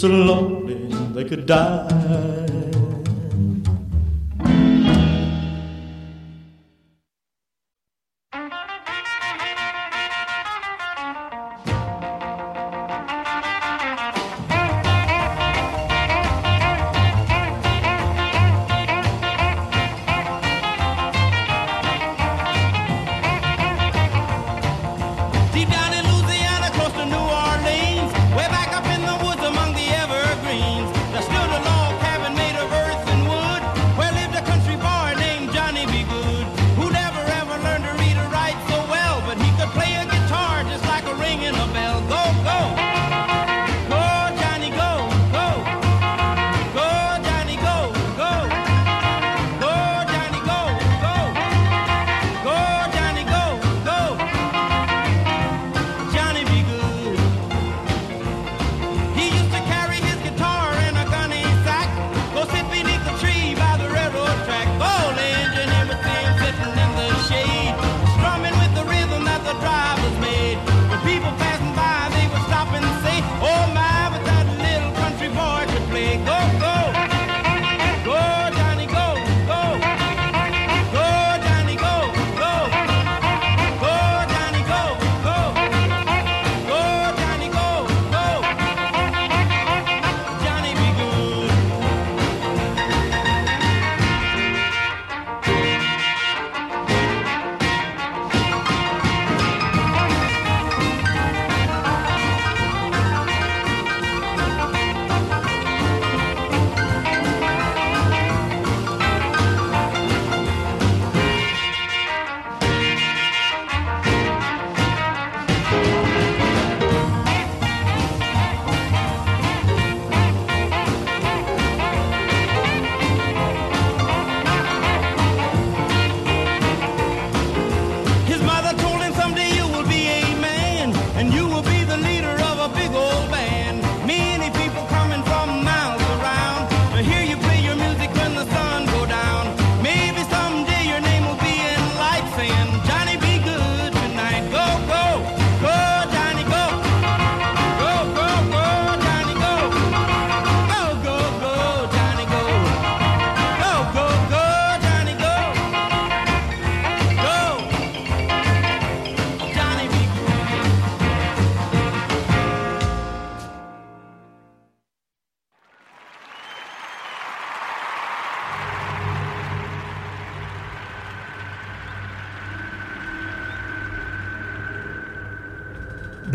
so 0.02 0.08
lonely 0.08 0.74
they 1.14 1.24
could 1.24 1.46
die. 1.46 2.21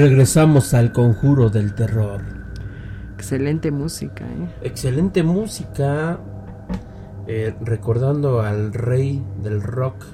regresamos 0.10 0.74
al 0.74 0.94
conjuro 0.94 1.50
del 1.50 1.74
terror. 1.76 2.22
Excelente 3.16 3.72
música, 3.72 4.24
¿eh? 4.24 4.48
Excelente 4.62 5.22
música. 5.22 6.18
Eh, 7.28 7.54
recordando 7.60 8.40
al 8.40 8.74
rey 8.74 9.22
del 9.44 9.62
rock, 9.62 10.06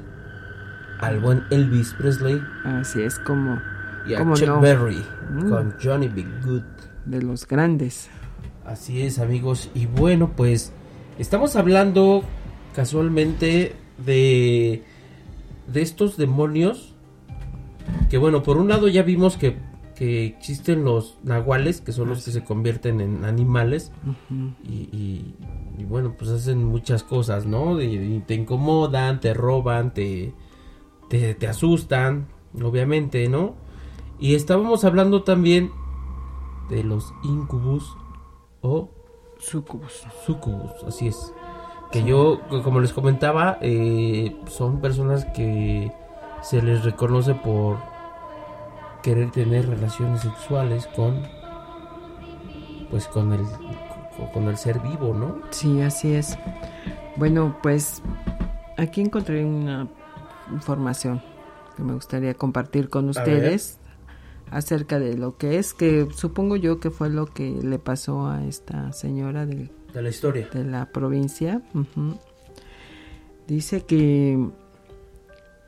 al 1.00 1.20
buen 1.20 1.44
Elvis 1.52 1.94
Presley. 1.94 2.42
Así 2.66 3.04
es 3.04 3.20
como. 3.20 3.60
Y 4.08 4.16
a 4.16 4.34
Chuck? 4.34 4.62
Berry 4.62 5.06
mm. 5.30 5.50
con 5.50 5.76
Johnny 5.80 6.08
B. 6.08 6.26
Good. 6.44 6.64
De 7.06 7.22
los 7.22 7.48
grandes. 7.48 8.10
Así 8.66 9.04
es, 9.04 9.20
amigos. 9.20 9.70
Y 9.76 9.86
bueno, 9.86 10.32
pues 10.36 10.74
estamos 11.20 11.56
hablando 11.56 12.24
casualmente 12.76 13.76
de 14.04 14.84
de 15.72 15.82
estos 15.84 16.18
demonios 16.18 16.96
que 18.10 18.18
bueno, 18.18 18.42
por 18.42 18.58
un 18.58 18.70
lado 18.70 18.88
ya 18.88 19.04
vimos 19.04 19.38
que 19.38 19.56
que 19.96 20.26
existen 20.26 20.84
los 20.84 21.18
nahuales, 21.24 21.82
que 21.82 21.92
son 21.92 22.10
los 22.10 22.24
que 22.26 22.32
se 22.32 22.44
convierten 22.44 23.00
en 23.02 23.26
animales 23.26 23.92
y, 24.64 24.74
y- 24.92 25.36
y 25.78 25.86
bueno, 25.86 26.14
pues 26.18 26.30
hacen 26.32 26.64
muchas 26.64 27.04
cosas, 27.04 27.46
¿no? 27.46 27.82
Y, 27.82 27.96
y 27.96 28.20
te 28.28 28.36
incomodan, 28.36 29.20
te 29.20 29.34
roban, 29.34 29.94
te, 29.94 30.34
te, 31.10 31.34
te 31.36 31.48
asustan, 31.48 32.28
obviamente, 32.62 33.28
¿no? 33.30 33.56
Y 34.20 34.36
estábamos 34.36 34.84
hablando 34.86 35.24
también 35.24 35.72
de 36.70 36.84
los 36.84 37.14
incubus 37.24 37.98
o 38.62 38.90
Sucubus. 39.40 40.04
sucubus, 40.26 40.72
así 40.88 41.08
es. 41.08 41.34
Que 41.92 42.04
yo, 42.04 42.40
como 42.64 42.80
les 42.80 42.94
comentaba, 42.94 43.58
eh, 43.62 44.36
son 44.48 44.80
personas 44.80 45.26
que 45.26 45.92
se 46.42 46.62
les 46.62 46.84
reconoce 46.84 47.36
por 47.36 47.78
querer 49.04 49.30
tener 49.32 49.68
relaciones 49.68 50.22
sexuales 50.22 50.88
con, 50.96 51.22
pues 52.90 53.08
con 53.08 53.34
el, 53.34 53.42
con- 54.34 54.48
el 54.48 54.58
ser 54.58 54.80
vivo, 54.80 55.14
¿no? 55.14 55.40
Sí, 55.52 55.82
así 55.82 56.14
es. 56.14 56.38
Bueno, 57.18 57.58
pues 57.62 58.02
aquí 58.78 59.02
encontré 59.02 59.46
una 59.46 59.88
información 60.52 61.22
que 61.78 61.84
me 61.84 61.94
gustaría 61.94 62.34
compartir 62.34 62.90
con 62.90 63.10
ustedes 63.10 63.78
acerca 64.52 65.00
de 65.00 65.18
lo 65.18 65.38
que 65.38 65.58
es, 65.58 65.74
que 65.74 66.08
supongo 66.16 66.56
yo 66.56 66.80
que 66.80 66.90
fue 66.92 67.10
lo 67.10 67.26
que 67.26 67.50
le 67.62 67.80
pasó 67.80 68.28
a 68.28 68.44
esta 68.46 68.92
señora 68.94 69.46
del 69.46 69.72
De 69.94 70.02
la 70.02 70.10
historia. 70.10 70.48
de 70.54 70.64
la 70.64 70.86
provincia. 70.86 71.62
Dice 73.48 73.82
que 73.86 74.48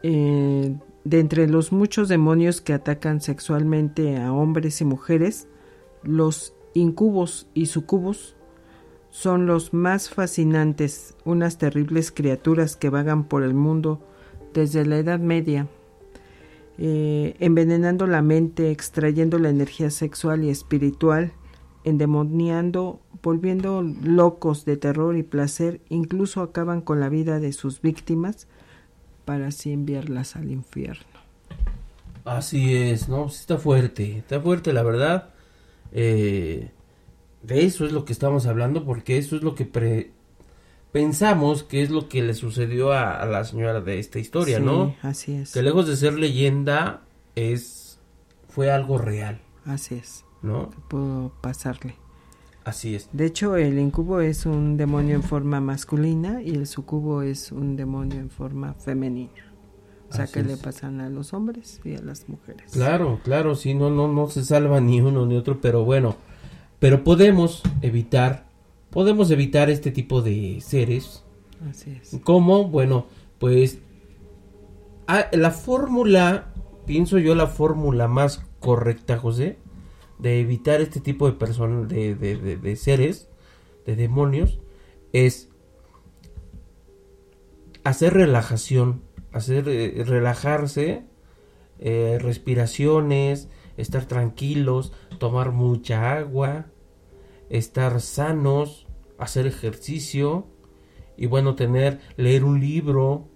eh, 0.03 0.75
de 1.05 1.19
entre 1.19 1.47
los 1.47 1.71
muchos 1.71 2.09
demonios 2.09 2.61
que 2.61 2.73
atacan 2.73 3.21
sexualmente 3.21 4.17
a 4.17 4.33
hombres 4.33 4.81
y 4.81 4.85
mujeres, 4.85 5.47
los 6.03 6.53
incubos 6.73 7.47
y 7.53 7.67
sucubos 7.67 8.35
son 9.11 9.45
los 9.45 9.73
más 9.73 10.09
fascinantes, 10.09 11.15
unas 11.23 11.57
terribles 11.57 12.11
criaturas 12.11 12.75
que 12.75 12.89
vagan 12.89 13.23
por 13.23 13.43
el 13.43 13.53
mundo 13.53 14.01
desde 14.53 14.83
la 14.85 14.97
Edad 14.97 15.19
Media, 15.19 15.67
eh, 16.79 17.35
envenenando 17.39 18.07
la 18.07 18.21
mente, 18.21 18.71
extrayendo 18.71 19.37
la 19.37 19.49
energía 19.49 19.91
sexual 19.91 20.43
y 20.43 20.49
espiritual, 20.49 21.33
endemoniando, 21.83 22.99
volviendo 23.21 23.83
locos 23.83 24.65
de 24.65 24.75
terror 24.75 25.15
y 25.15 25.23
placer, 25.23 25.81
incluso 25.87 26.41
acaban 26.41 26.81
con 26.81 26.99
la 26.99 27.09
vida 27.09 27.39
de 27.39 27.53
sus 27.53 27.81
víctimas 27.81 28.47
para 29.25 29.47
así 29.47 29.71
enviarlas 29.73 30.35
al 30.35 30.51
infierno. 30.51 31.03
Así 32.23 32.75
es, 32.75 33.07
¿no? 33.09 33.29
Sí 33.29 33.37
está 33.41 33.57
fuerte, 33.57 34.17
está 34.19 34.39
fuerte 34.39 34.73
la 34.73 34.83
verdad. 34.83 35.29
Eh, 35.91 36.71
de 37.43 37.65
eso 37.65 37.85
es 37.85 37.91
lo 37.91 38.05
que 38.05 38.13
estamos 38.13 38.47
hablando 38.47 38.83
porque 38.85 39.17
eso 39.17 39.35
es 39.35 39.43
lo 39.43 39.53
que 39.55 39.65
pre- 39.65 40.11
pensamos 40.91 41.63
que 41.63 41.83
es 41.83 41.89
lo 41.91 42.09
que 42.09 42.23
le 42.23 42.33
sucedió 42.33 42.91
a, 42.93 43.21
a 43.21 43.25
la 43.25 43.43
señora 43.43 43.81
de 43.81 43.99
esta 43.99 44.17
historia, 44.19 44.57
Sí, 44.57 44.63
¿no? 44.63 44.95
Así 45.01 45.33
es. 45.35 45.53
Que 45.53 45.61
lejos 45.61 45.87
de 45.87 45.95
ser 45.95 46.13
leyenda 46.13 47.03
es 47.35 47.99
fue 48.49 48.71
algo 48.71 48.97
real, 48.97 49.41
Así 49.65 49.95
es. 49.95 50.23
¿no? 50.41 50.69
Pudo 50.89 51.33
pasarle. 51.41 51.95
Así 52.65 52.95
es. 52.95 53.09
De 53.13 53.25
hecho, 53.25 53.55
el 53.55 53.79
incubo 53.79 54.19
es 54.19 54.45
un 54.45 54.75
demonio 54.75 55.15
en 55.15 55.23
forma 55.23 55.61
masculina 55.61 56.41
y 56.41 56.49
el 56.49 56.67
sucubo 56.67 57.21
es 57.21 57.51
un 57.51 57.75
demonio 57.75 58.19
en 58.19 58.29
forma 58.29 58.73
femenina. 58.73 59.53
O 60.09 60.13
sea, 60.13 60.25
Así 60.25 60.33
que 60.33 60.43
le 60.43 60.57
pasan 60.57 60.99
a 60.99 61.09
los 61.09 61.33
hombres 61.33 61.79
y 61.85 61.95
a 61.95 62.01
las 62.01 62.27
mujeres. 62.27 62.71
Claro, 62.71 63.19
claro, 63.23 63.55
sí, 63.55 63.73
no, 63.73 63.89
no, 63.89 64.07
no 64.07 64.27
se 64.29 64.43
salva 64.43 64.81
ni 64.81 64.99
uno 64.99 65.25
ni 65.25 65.37
otro, 65.37 65.61
pero 65.61 65.85
bueno, 65.85 66.15
pero 66.79 67.03
podemos 67.03 67.63
evitar, 67.81 68.47
podemos 68.89 69.31
evitar 69.31 69.69
este 69.69 69.91
tipo 69.91 70.21
de 70.21 70.59
seres 70.61 71.25
Así 71.69 71.99
es. 72.01 72.19
¿Cómo? 72.23 72.65
Bueno, 72.65 73.07
pues 73.39 73.79
ah, 75.07 75.27
la 75.31 75.51
fórmula, 75.51 76.53
pienso 76.85 77.17
yo 77.17 77.35
la 77.35 77.47
fórmula 77.47 78.07
más 78.07 78.43
correcta, 78.59 79.17
José, 79.17 79.57
de 80.19 80.39
evitar 80.39 80.81
este 80.81 80.99
tipo 80.99 81.27
de 81.27 81.33
personas, 81.33 81.87
de, 81.87 82.15
de- 82.15 82.37
de- 82.37 82.57
de 82.57 82.75
seres, 82.75 83.29
de 83.85 83.95
demonios, 83.95 84.59
es 85.13 85.49
hacer 87.83 88.13
relajación, 88.13 89.01
hacer 89.31 89.67
eh, 89.69 90.03
relajarse, 90.05 91.03
eh, 91.79 92.17
respiraciones, 92.21 93.49
estar 93.77 94.05
tranquilos, 94.05 94.93
tomar 95.19 95.51
mucha 95.51 96.13
agua, 96.17 96.67
estar 97.49 98.01
sanos, 98.01 98.87
hacer 99.17 99.45
ejercicio 99.47 100.47
y 101.17 101.27
bueno 101.27 101.55
tener 101.55 101.99
leer 102.17 102.43
un 102.43 102.59
libro, 102.59 103.27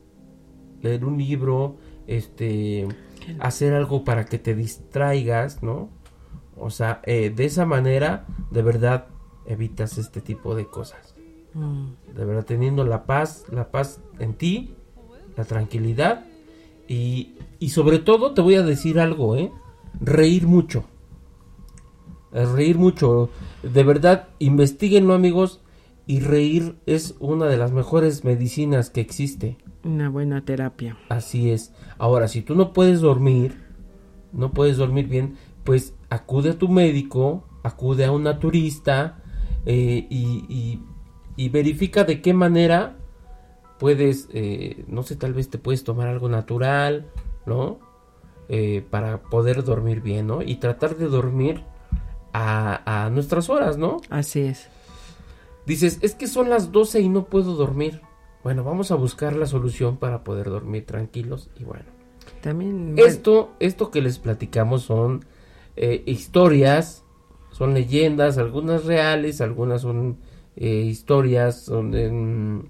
leer 0.81 1.05
un 1.05 1.17
libro, 1.17 1.77
este, 2.07 2.87
hacer 3.39 3.73
algo 3.73 4.03
para 4.03 4.25
que 4.25 4.39
te 4.39 4.55
distraigas, 4.55 5.61
¿no? 5.61 5.89
O 6.59 6.69
sea, 6.69 7.01
eh, 7.05 7.29
de 7.29 7.45
esa 7.45 7.65
manera, 7.65 8.25
de 8.51 8.61
verdad, 8.61 9.07
evitas 9.45 9.97
este 9.97 10.21
tipo 10.21 10.55
de 10.55 10.65
cosas. 10.67 11.15
Mm, 11.53 11.87
De 12.15 12.25
verdad, 12.25 12.45
teniendo 12.45 12.83
la 12.85 13.05
paz, 13.05 13.45
la 13.51 13.71
paz 13.71 14.01
en 14.19 14.33
ti, 14.33 14.75
la 15.35 15.45
tranquilidad 15.45 16.25
y, 16.87 17.35
y 17.59 17.69
sobre 17.69 17.99
todo 17.99 18.33
te 18.33 18.41
voy 18.41 18.55
a 18.55 18.63
decir 18.63 18.99
algo, 18.99 19.35
¿eh? 19.35 19.51
Reír 19.99 20.45
mucho. 20.47 20.83
Reír 22.31 22.77
mucho. 22.77 23.29
De 23.63 23.83
verdad, 23.83 24.27
investiguenlo 24.39 25.13
amigos 25.13 25.61
y 26.05 26.19
reír 26.19 26.75
es 26.85 27.15
una 27.19 27.45
de 27.47 27.57
las 27.57 27.71
mejores 27.71 28.23
medicinas 28.23 28.89
que 28.89 29.01
existe. 29.01 29.57
Una 29.83 30.09
buena 30.09 30.43
terapia. 30.45 30.97
Así 31.09 31.49
es. 31.51 31.73
Ahora, 31.97 32.27
si 32.27 32.41
tú 32.41 32.55
no 32.55 32.73
puedes 32.73 33.01
dormir, 33.01 33.55
no 34.31 34.51
puedes 34.51 34.77
dormir 34.77 35.07
bien, 35.07 35.37
pues 35.63 35.93
acude 36.09 36.51
a 36.51 36.57
tu 36.57 36.67
médico, 36.69 37.43
acude 37.63 38.05
a 38.05 38.11
un 38.11 38.23
naturista 38.23 39.21
eh, 39.65 40.07
y, 40.09 40.45
y- 40.49 40.83
y 41.35 41.49
verifica 41.49 42.03
de 42.03 42.21
qué 42.21 42.33
manera 42.33 42.97
puedes, 43.79 44.27
eh, 44.33 44.83
no 44.87 45.03
sé, 45.03 45.15
tal 45.15 45.33
vez 45.33 45.49
te 45.49 45.57
puedes 45.57 45.83
tomar 45.83 46.07
algo 46.07 46.27
natural, 46.29 47.07
¿no? 47.45 47.79
Eh, 48.49 48.83
para 48.89 49.21
poder 49.21 49.63
dormir 49.63 50.01
bien, 50.01 50.27
¿no? 50.27 50.41
Y 50.41 50.55
tratar 50.55 50.97
de 50.97 51.05
dormir 51.05 51.63
a, 52.33 53.05
a 53.05 53.09
nuestras 53.09 53.49
horas, 53.49 53.77
¿no? 53.77 53.97
Así 54.09 54.41
es. 54.41 54.67
Dices, 55.65 55.99
es 56.01 56.15
que 56.15 56.27
son 56.27 56.49
las 56.49 56.71
12 56.71 56.99
y 56.99 57.09
no 57.09 57.25
puedo 57.25 57.55
dormir. 57.55 58.01
Bueno, 58.43 58.63
vamos 58.63 58.91
a 58.91 58.95
buscar 58.95 59.35
la 59.35 59.45
solución 59.45 59.97
para 59.97 60.23
poder 60.23 60.49
dormir 60.49 60.85
tranquilos 60.85 61.49
y 61.59 61.63
bueno. 61.63 61.85
También. 62.41 62.95
Esto, 62.97 63.51
esto 63.59 63.91
que 63.91 64.01
les 64.01 64.17
platicamos 64.17 64.81
son 64.83 65.25
eh, 65.81 66.03
historias, 66.05 67.03
son 67.51 67.73
leyendas, 67.73 68.37
algunas 68.37 68.83
reales, 68.85 69.39
algunas 69.41 69.81
son 69.81 70.17
eh, 70.57 70.81
historias, 70.81 71.61
son 71.63 71.95
en- 71.95 72.65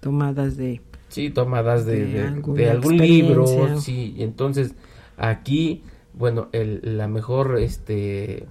tomadas 0.00 0.56
de. 0.58 0.80
sí, 1.08 1.30
tomadas 1.30 1.86
de, 1.86 2.04
De 2.04 2.12
de- 2.12 2.22
alguna 2.28 2.58
de 2.62 2.70
algún 2.70 2.96
libro, 2.98 3.46
sí, 3.80 4.14
y 4.16 4.22
entonces 4.22 4.74
aquí, 5.16 5.82
bueno, 6.12 6.48
el- 6.52 6.80
la 6.98 7.08
mejor 7.08 7.58
este 7.58 8.46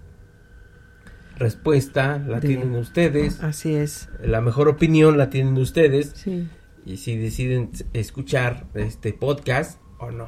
respuesta 1.38 2.18
la 2.18 2.40
tienen 2.42 2.76
ustedes, 2.76 3.42
Así 3.44 3.74
es. 3.74 4.10
la 4.22 4.42
mejor 4.42 4.68
opinión 4.68 5.18
la 5.18 5.30
tienen 5.30 5.58
ustedes 5.58 6.12
Sí. 6.16 6.48
y 6.86 6.98
si 6.98 7.16
deciden 7.18 7.72
escuchar 7.94 8.66
este 8.74 9.14
podcast 9.14 9.80
o 10.00 10.12
no. 10.12 10.28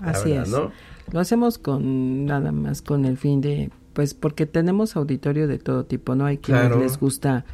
Así 0.00 0.30
verdad, 0.30 0.44
es. 0.44 0.48
¿no? 0.50 0.72
Lo 1.12 1.20
hacemos 1.20 1.58
con 1.58 2.26
nada 2.26 2.52
más 2.52 2.82
con 2.82 3.04
el 3.04 3.16
fin 3.16 3.40
de, 3.40 3.70
pues 3.92 4.14
porque 4.14 4.46
tenemos 4.46 4.96
auditorio 4.96 5.46
de 5.48 5.58
todo 5.58 5.84
tipo, 5.84 6.14
¿no? 6.14 6.26
Hay 6.26 6.38
quienes 6.38 6.66
Claro. 6.66 6.80
les 6.80 6.98
gusta 6.98 7.44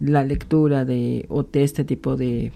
la 0.00 0.24
lectura 0.24 0.84
de, 0.84 1.26
o 1.28 1.42
de 1.42 1.62
este 1.64 1.84
tipo 1.84 2.16
de... 2.16 2.52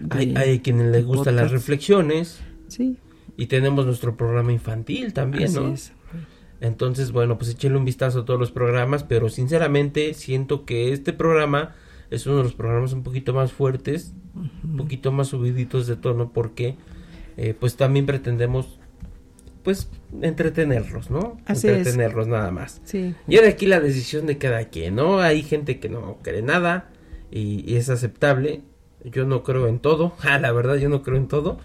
de- 0.00 0.18
Hay, 0.18 0.34
hay 0.36 0.58
quienes 0.60 0.90
les 0.92 1.04
gustan 1.04 1.36
las 1.36 1.50
reflexiones 1.50 2.40
Sí, 2.68 2.96
y 3.36 3.46
tenemos 3.46 3.86
nuestro 3.86 4.16
programa 4.16 4.52
infantil 4.52 5.12
también, 5.12 5.44
así 5.44 5.54
¿no? 5.58 5.68
es. 5.68 5.92
Entonces, 6.60 7.12
bueno, 7.12 7.38
pues 7.38 7.50
échenle 7.50 7.78
un 7.78 7.84
vistazo 7.84 8.20
a 8.20 8.24
todos 8.24 8.38
los 8.40 8.50
programas, 8.50 9.04
pero 9.04 9.28
sinceramente 9.28 10.12
siento 10.14 10.64
que 10.64 10.92
este 10.92 11.12
programa 11.12 11.74
es 12.10 12.26
uno 12.26 12.38
de 12.38 12.42
los 12.42 12.54
programas 12.54 12.92
un 12.92 13.02
poquito 13.04 13.32
más 13.32 13.52
fuertes, 13.52 14.12
un 14.64 14.76
poquito 14.76 15.12
más 15.12 15.28
subiditos 15.28 15.86
de 15.86 15.94
tono, 15.96 16.32
porque 16.32 16.74
eh, 17.36 17.54
pues 17.58 17.76
también 17.76 18.06
pretendemos 18.06 18.77
pues 19.62 19.90
entretenerlos, 20.22 21.10
¿no? 21.10 21.36
Así 21.46 21.68
es. 21.68 21.78
entretenerlos 21.78 22.26
nada 22.28 22.50
más. 22.50 22.80
Sí. 22.84 23.14
Y 23.26 23.36
ahora 23.36 23.48
aquí 23.50 23.66
la 23.66 23.80
decisión 23.80 24.26
de 24.26 24.38
cada 24.38 24.64
quien, 24.66 24.94
¿no? 24.96 25.20
Hay 25.20 25.42
gente 25.42 25.78
que 25.80 25.88
no 25.88 26.18
cree 26.22 26.42
nada 26.42 26.90
y, 27.30 27.70
y 27.70 27.76
es 27.76 27.88
aceptable. 27.90 28.62
Yo 29.04 29.24
no 29.26 29.42
creo 29.42 29.68
en 29.68 29.78
todo, 29.78 30.14
ah, 30.22 30.38
la 30.38 30.52
verdad 30.52 30.76
yo 30.76 30.88
no 30.88 31.02
creo 31.02 31.16
en 31.16 31.28
todo, 31.28 31.58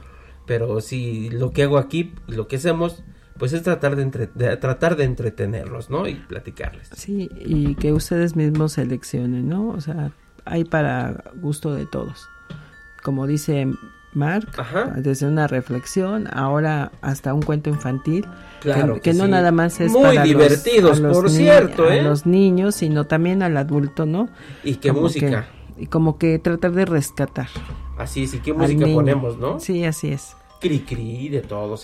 pero 0.46 0.82
sí 0.82 1.30
lo 1.32 1.52
que 1.52 1.64
hago 1.64 1.78
aquí 1.78 2.14
y 2.28 2.34
lo 2.34 2.48
que 2.48 2.58
hacemos, 2.58 3.04
pues 3.38 3.54
es 3.54 3.64
tratar 3.64 3.96
de, 3.96 4.04
entre- 4.04 4.30
de- 4.36 4.58
tratar 4.58 4.96
de 4.96 5.06
entretenerlos, 5.06 5.90
¿no? 5.90 6.08
Y 6.08 6.16
platicarles. 6.16 6.90
Sí, 6.96 7.30
y 7.40 7.76
que 7.76 7.92
ustedes 7.94 8.36
mismos 8.36 8.74
seleccionen, 8.74 9.48
¿no? 9.50 9.70
O 9.70 9.82
sea, 9.82 10.12
hay 10.46 10.64
para 10.66 11.24
gusto 11.42 11.74
de 11.74 11.86
todos. 11.86 12.28
Como 13.02 13.26
dice 13.28 13.68
Mark, 14.16 14.48
Ajá. 14.58 14.94
desde 14.96 15.28
una 15.28 15.48
reflexión, 15.48 16.28
ahora 16.32 16.92
hasta 17.02 17.34
un 17.34 17.42
cuento 17.42 17.70
infantil, 17.70 18.26
Claro 18.62 18.96
que, 18.96 19.02
que 19.02 19.12
que 19.12 19.18
no 19.18 19.26
sí. 19.26 19.32
nada 19.32 19.52
más 19.52 19.80
es 19.82 19.92
Muy 19.92 20.02
para 20.04 20.14
los- 20.16 20.24
divertidos, 20.26 21.00
los 21.00 21.18
por 21.18 21.30
cierto, 21.30 21.86
a 21.88 21.96
¿eh? 21.96 22.02
los 22.04 22.26
niños, 22.26 22.76
sino 22.76 23.06
también 23.06 23.44
al 23.44 23.58
adulto, 23.58 24.06
¿no? 24.06 24.30
Y 24.64 24.76
qué 24.76 24.90
Como 24.90 25.02
música. 25.02 25.48
que- 25.78 25.84
y 25.84 25.88
como 25.88 26.18
que 26.18 26.38
tratar 26.40 26.72
de 26.74 26.86
rescatar. 26.86 27.48
Así 27.98 28.24
es, 28.24 28.34
y 28.36 28.40
qué 28.40 28.54
música 28.54 28.86
ponemos, 28.94 29.38
¿no? 29.38 29.60
Sí, 29.60 29.84
así 29.86 30.12
es. 30.12 30.36
Cri 30.62 30.80
cri 30.82 31.30
de 31.30 31.42
todo, 31.42 31.76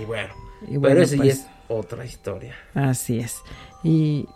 y 0.00 0.04
bueno. 0.04 0.34
Y 0.66 0.76
bueno, 0.76 0.80
pero 0.96 1.02
ese 1.02 1.16
ya 1.16 1.22
pues, 1.22 1.38
es 1.38 1.46
otra 1.68 2.04
historia. 2.04 2.54
Así 2.74 3.20
es. 3.20 3.36
¿Y 3.84 4.26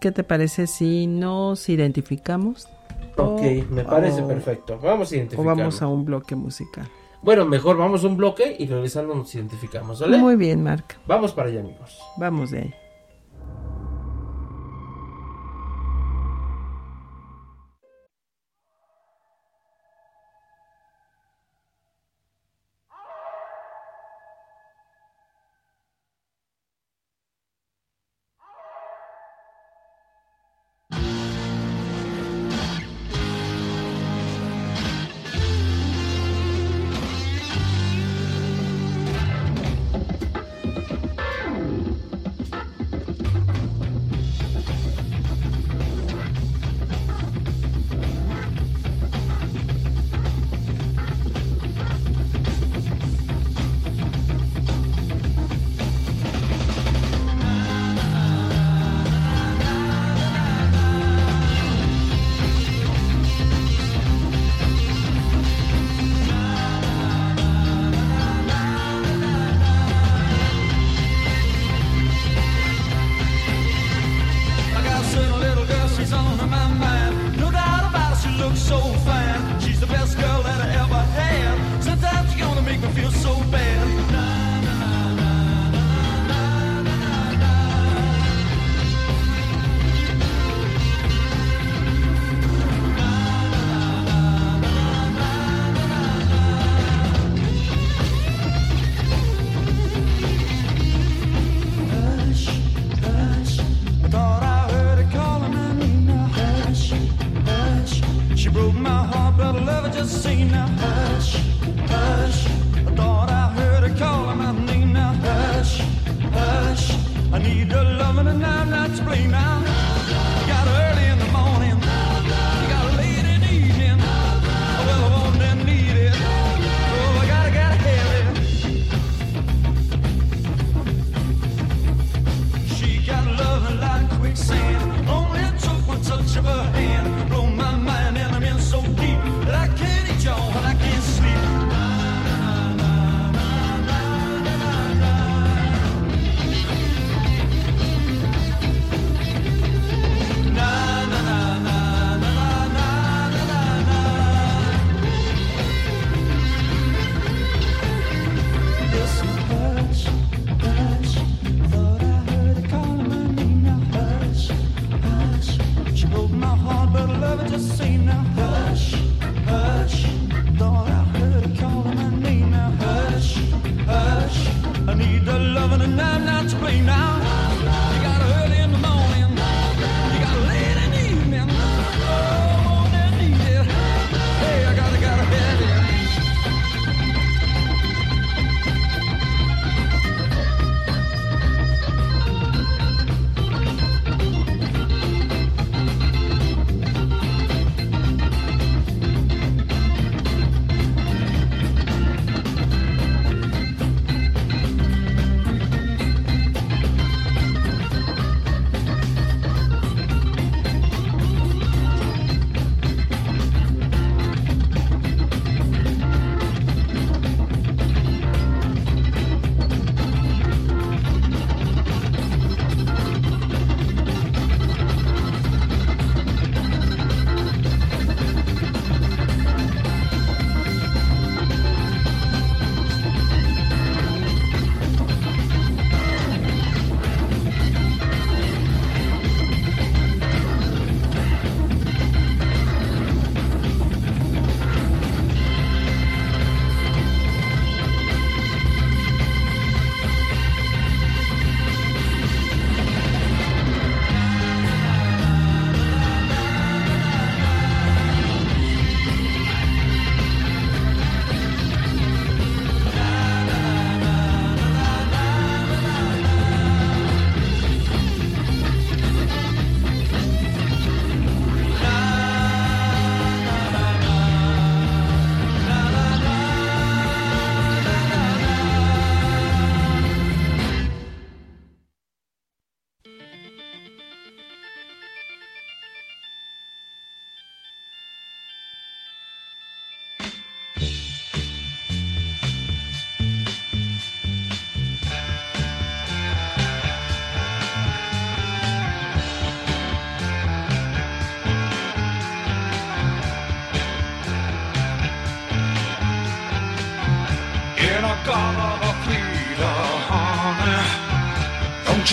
qué 0.00 0.12
te 0.12 0.22
parece 0.22 0.66
si 0.68 1.06
nos 1.06 1.68
identificamos? 1.68 2.68
Ok, 3.16 3.40
O- 3.40 3.74
me 3.74 3.84
parece 3.84 4.22
o- 4.22 4.28
perfecto. 4.28 4.78
Vamos 4.82 5.10
a 5.10 5.14
O 5.14 5.16
identificarnos. 5.18 5.56
vamos 5.58 5.82
a 5.82 5.86
un 5.88 6.04
bloque 6.04 6.34
musical. 6.34 6.88
Bueno, 7.22 7.44
mejor 7.46 7.78
vamos 7.78 8.04
a 8.04 8.06
un 8.08 8.16
bloque 8.16 8.54
y 8.58 8.66
regresando 8.66 9.14
nos 9.14 9.34
identificamos, 9.34 10.00
¿vale? 10.00 10.18
Muy 10.18 10.36
bien, 10.36 10.62
Mark. 10.62 10.84
Vamos 11.06 11.32
para 11.32 11.48
allá, 11.48 11.60
amigos. 11.60 11.98
Vamos 12.18 12.50
de 12.50 12.58
ahí. 12.58 12.74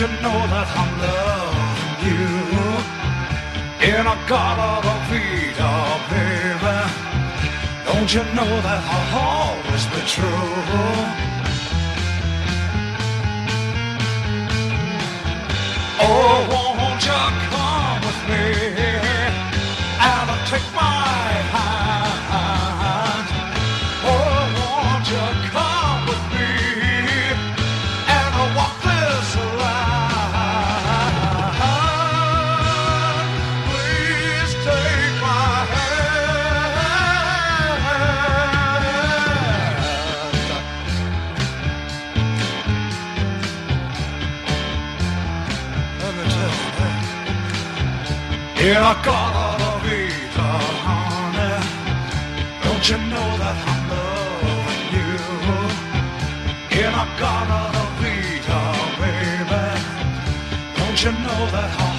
You 0.01 0.07
know 0.07 0.39
that 0.53 0.67
I'm 0.81 0.91
loving 1.03 1.99
you? 2.09 2.25
In 3.93 4.05
a 4.13 4.17
of 4.89 4.99
vida, 5.09 5.73
baby. 6.09 6.77
Don't 7.85 8.09
you 8.15 8.23
know 8.37 8.51
that 8.65 8.81
I'll 8.95 9.13
always 9.29 9.85
be 9.93 10.01
true? 10.13 10.49
Oh, 16.03 16.37
won't 16.79 17.03
you 17.09 17.21
come 17.51 18.01
with 18.05 18.21
me 18.29 18.70
In 48.61 48.77
a 48.77 48.93
got 49.03 49.59
of 49.59 49.85
either, 49.91 50.55
honey. 50.85 51.57
Don't 52.63 52.85
you 52.89 52.97
know 53.09 53.29
that 53.41 53.57
I'm 53.73 53.89
loving 53.89 54.85
you? 54.93 55.13
In 56.79 56.93
a 56.93 57.05
got 57.19 57.49
of 57.81 58.05
either, 58.05 58.67
baby. 59.01 59.65
Don't 60.77 60.99
you 61.03 61.11
know 61.23 61.41
that 61.55 61.71
I'm 61.81 61.90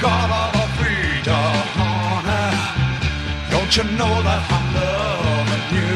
God 0.00 0.30
of 0.54 0.70
vida, 0.78 1.40
honey. 1.76 2.54
Don't 3.50 3.72
you 3.76 3.84
know 3.98 4.14
that 4.28 4.42
I'm 4.56 4.66
loving 4.78 5.66
you? 5.76 5.94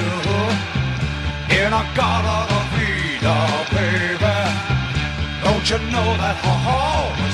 In 1.62 1.70
a 1.72 1.84
God 1.94 2.24
of 2.34 2.64
vida, 2.74 3.36
baby. 3.74 4.38
Don't 5.44 5.66
you 5.70 5.78
know 5.92 6.09
that 6.22 6.36
I'll 6.42 7.32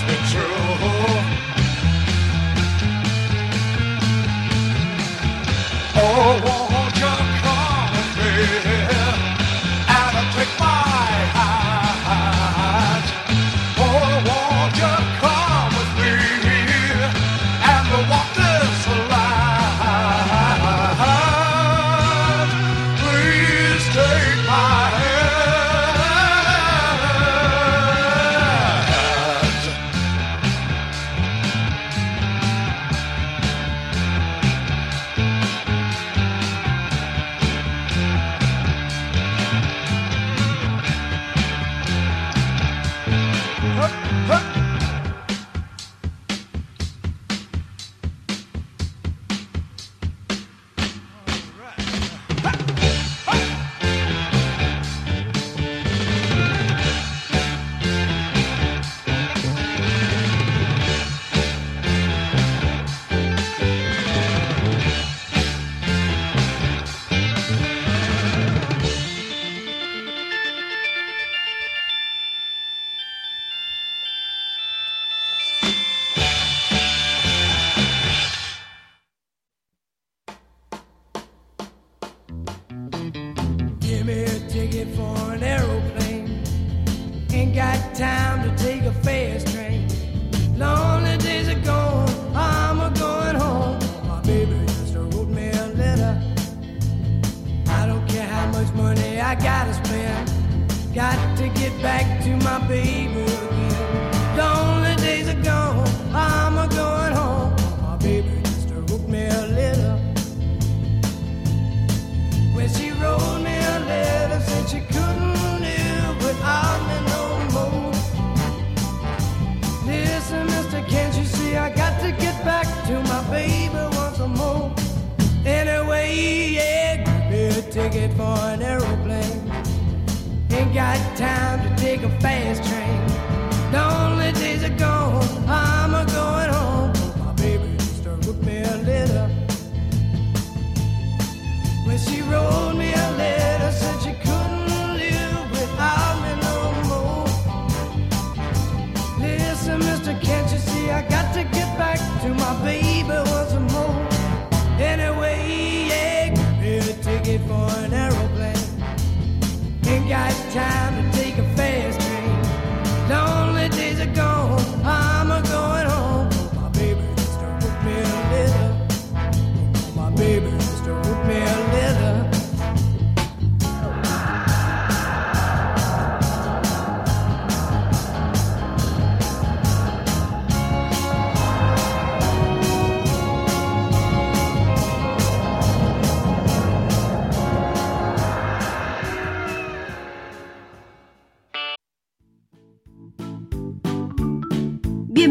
to 131.62 131.76
take 131.76 132.02
a 132.02 132.10
fast 132.20 132.62
train. 132.68 132.87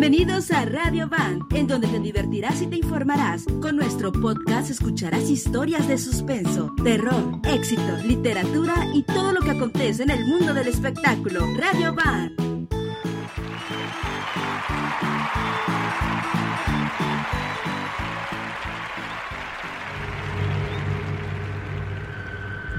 Bienvenidos 0.10 0.52
a 0.52 0.64
Radio 0.64 1.10
Van, 1.10 1.42
en 1.54 1.68
donde 1.68 1.86
te 1.86 2.00
divertirás 2.00 2.62
y 2.62 2.68
te 2.68 2.78
informarás. 2.78 3.44
Con 3.62 3.76
nuestro 3.76 4.14
podcast 4.14 4.72
escucharás 4.72 5.30
historias 5.30 5.86
de 5.90 5.98
suspenso, 5.98 6.74
terror, 6.82 7.42
éxito, 7.44 7.98
literatura 8.06 8.88
y 8.94 9.04
todo 9.04 9.34
lo 9.34 9.42
que 9.42 9.52
acontece 9.52 10.04
en 10.04 10.12
el 10.12 10.26
mundo 10.26 10.54
del 10.54 10.70
espectáculo. 10.70 11.42
Radio 11.58 11.94
Van. 11.94 12.38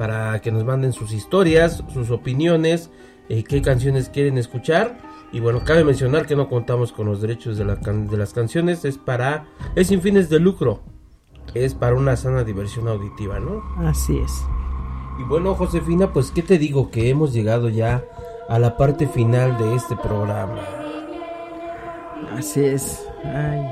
para 0.00 0.40
que 0.40 0.50
nos 0.50 0.64
manden 0.64 0.94
sus 0.94 1.12
historias, 1.12 1.84
sus 1.92 2.10
opiniones, 2.10 2.90
eh, 3.28 3.44
qué 3.44 3.60
canciones 3.60 4.08
quieren 4.08 4.38
escuchar. 4.38 4.96
Y 5.30 5.40
bueno, 5.40 5.60
cabe 5.62 5.84
mencionar 5.84 6.24
que 6.26 6.36
no 6.36 6.48
contamos 6.48 6.90
con 6.90 7.04
los 7.04 7.20
derechos 7.20 7.58
de, 7.58 7.66
la 7.66 7.78
can- 7.78 8.08
de 8.08 8.16
las 8.16 8.32
canciones, 8.32 8.86
es 8.86 8.96
para, 8.96 9.44
es 9.74 9.88
sin 9.88 10.00
fines 10.00 10.30
de 10.30 10.40
lucro, 10.40 10.80
es 11.52 11.74
para 11.74 11.96
una 11.96 12.16
sana 12.16 12.44
diversión 12.44 12.88
auditiva, 12.88 13.38
¿no? 13.40 13.62
Así 13.86 14.16
es. 14.16 14.32
Y 15.20 15.24
bueno, 15.24 15.54
Josefina, 15.54 16.14
pues 16.14 16.30
qué 16.30 16.40
te 16.42 16.56
digo 16.56 16.90
que 16.90 17.10
hemos 17.10 17.34
llegado 17.34 17.68
ya 17.68 18.02
a 18.48 18.58
la 18.58 18.78
parte 18.78 19.06
final 19.06 19.58
de 19.58 19.74
este 19.74 19.96
programa. 19.96 20.62
Así 22.38 22.64
es. 22.64 23.06
Ay. 23.22 23.66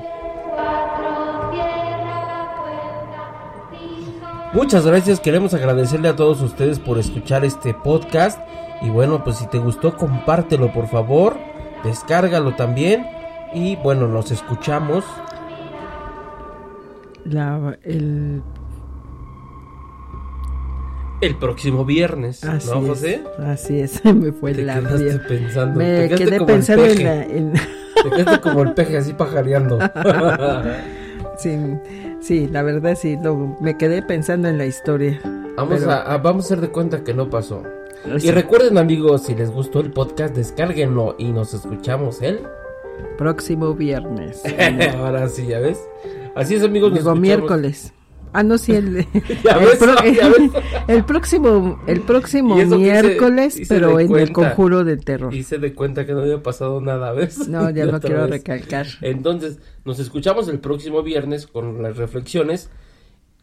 Muchas 4.52 4.86
gracias, 4.86 5.20
queremos 5.20 5.52
agradecerle 5.54 6.08
a 6.08 6.16
todos 6.16 6.40
ustedes 6.40 6.78
por 6.78 6.98
escuchar 6.98 7.44
este 7.44 7.74
podcast. 7.74 8.40
Y 8.80 8.90
bueno, 8.90 9.22
pues 9.24 9.36
si 9.36 9.46
te 9.48 9.58
gustó, 9.58 9.96
compártelo 9.96 10.72
por 10.72 10.88
favor, 10.88 11.36
descárgalo 11.84 12.54
también. 12.54 13.06
Y 13.52 13.76
bueno, 13.76 14.08
nos 14.08 14.30
escuchamos. 14.30 15.04
La, 17.24 17.76
el, 17.82 18.42
El 21.20 21.36
próximo 21.36 21.84
viernes, 21.84 22.42
así 22.44 22.70
¿no, 22.70 22.80
es, 22.80 22.88
José? 22.88 23.24
Así 23.46 23.80
es, 23.80 24.02
me 24.14 24.32
fue 24.32 24.54
Te 24.54 24.62
la 24.62 24.80
quedaste 24.80 25.18
pensando. 25.28 25.78
te 25.78 25.84
Me 25.84 26.08
quedaste 26.08 26.24
quedé 26.24 26.38
como 26.38 26.50
el 26.50 26.54
pensando 26.56 26.84
en 26.86 27.04
la... 27.04 27.22
en- 27.24 27.52
Te 27.52 28.10
quedaste 28.16 28.40
como 28.40 28.62
el 28.62 28.72
peje 28.72 28.96
así 28.96 29.12
pajareando. 29.12 29.78
sí, 31.38 31.50
sí, 32.20 32.48
la 32.48 32.62
verdad 32.62 32.96
sí, 33.00 33.18
lo- 33.22 33.56
me 33.60 33.76
quedé 33.76 34.02
pensando 34.02 34.48
en 34.48 34.58
la 34.58 34.66
historia. 34.66 35.20
Vamos, 35.56 35.80
Pero- 35.80 35.90
a, 35.92 36.02
a- 36.14 36.18
vamos 36.18 36.44
a 36.44 36.46
hacer 36.46 36.60
de 36.60 36.68
cuenta 36.70 37.02
que 37.04 37.14
no 37.14 37.28
pasó. 37.30 37.62
Sí. 38.18 38.28
Y 38.28 38.30
recuerden 38.30 38.78
amigos, 38.78 39.24
si 39.24 39.34
les 39.34 39.50
gustó 39.50 39.80
el 39.80 39.90
podcast, 39.92 40.34
descárguenlo 40.34 41.16
y 41.18 41.32
nos 41.32 41.52
escuchamos 41.54 42.22
el... 42.22 42.40
Próximo 43.16 43.74
viernes. 43.74 44.42
Ahora 44.96 45.28
sí, 45.28 45.46
ya 45.46 45.58
ves. 45.58 45.80
Así 46.34 46.54
es 46.54 46.62
amigos. 46.62 46.90
nos 46.90 46.98
Digo 47.00 47.10
escuchamos. 47.12 47.20
miércoles. 47.20 47.92
Ah, 48.32 48.42
no, 48.42 48.58
sí, 48.58 48.72
el, 48.72 49.06
Ya 49.44 49.52
el, 49.52 49.78
pro- 49.78 49.94
ya 50.12 50.28
ves. 50.38 50.50
el 50.88 51.04
próximo, 51.04 51.80
el 51.86 52.00
próximo 52.02 52.58
hice- 52.60 52.76
miércoles, 52.76 53.58
hice 53.58 53.74
pero 53.74 53.98
en 54.00 54.14
el 54.16 54.32
conjuro 54.32 54.84
del 54.84 55.04
terror. 55.04 55.34
Hice 55.34 55.58
de 55.58 55.74
cuenta 55.74 56.04
que 56.06 56.12
no 56.12 56.20
había 56.22 56.42
pasado 56.42 56.80
nada, 56.80 57.12
¿ves? 57.12 57.48
No, 57.48 57.68
ya 57.70 57.86
no 57.90 58.00
quiero 58.00 58.22
vez. 58.22 58.30
recalcar. 58.30 58.86
Entonces, 59.00 59.58
nos 59.84 59.98
escuchamos 59.98 60.48
el 60.48 60.60
próximo 60.60 61.02
viernes 61.02 61.46
con 61.46 61.82
las 61.82 61.96
reflexiones 61.96 62.70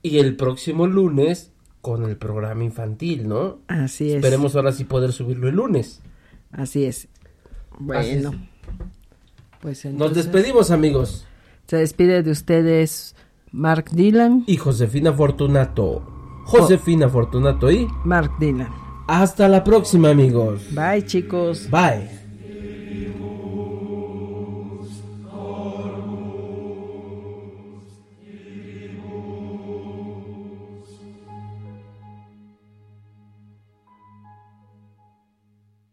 y 0.02 0.20
el 0.20 0.36
próximo 0.36 0.88
lunes 0.88 1.52
con 1.82 2.04
el 2.04 2.18
programa 2.18 2.64
infantil, 2.64 3.28
¿no? 3.28 3.60
Así 3.68 4.10
es. 4.10 4.16
Esperemos 4.16 4.56
ahora 4.56 4.72
sí 4.72 4.84
poder 4.86 5.12
subirlo 5.14 5.48
el 5.50 5.56
lunes. 5.56 6.02
Así 6.52 6.86
es. 6.86 7.08
Bueno. 7.78 8.32
Pues 9.62 9.86
Nos 9.86 10.14
despedimos, 10.14 10.72
amigos. 10.72 11.26
Se 11.68 11.78
despide 11.78 12.22
de 12.22 12.32
ustedes 12.32 13.16
Mark 13.56 13.92
Dylan. 13.92 14.44
Y 14.48 14.58
Josefina 14.58 15.14
Fortunato. 15.14 16.02
Josefina 16.44 17.08
Fortunato 17.08 17.72
y 17.72 17.88
Mark 18.04 18.32
Dylan. 18.38 18.68
hasta 19.08 19.48
la 19.48 19.64
próxima, 19.64 20.10
amigos. 20.10 20.62
Bye, 20.76 21.06
chicos. 21.06 21.70
Bye. 21.72 22.25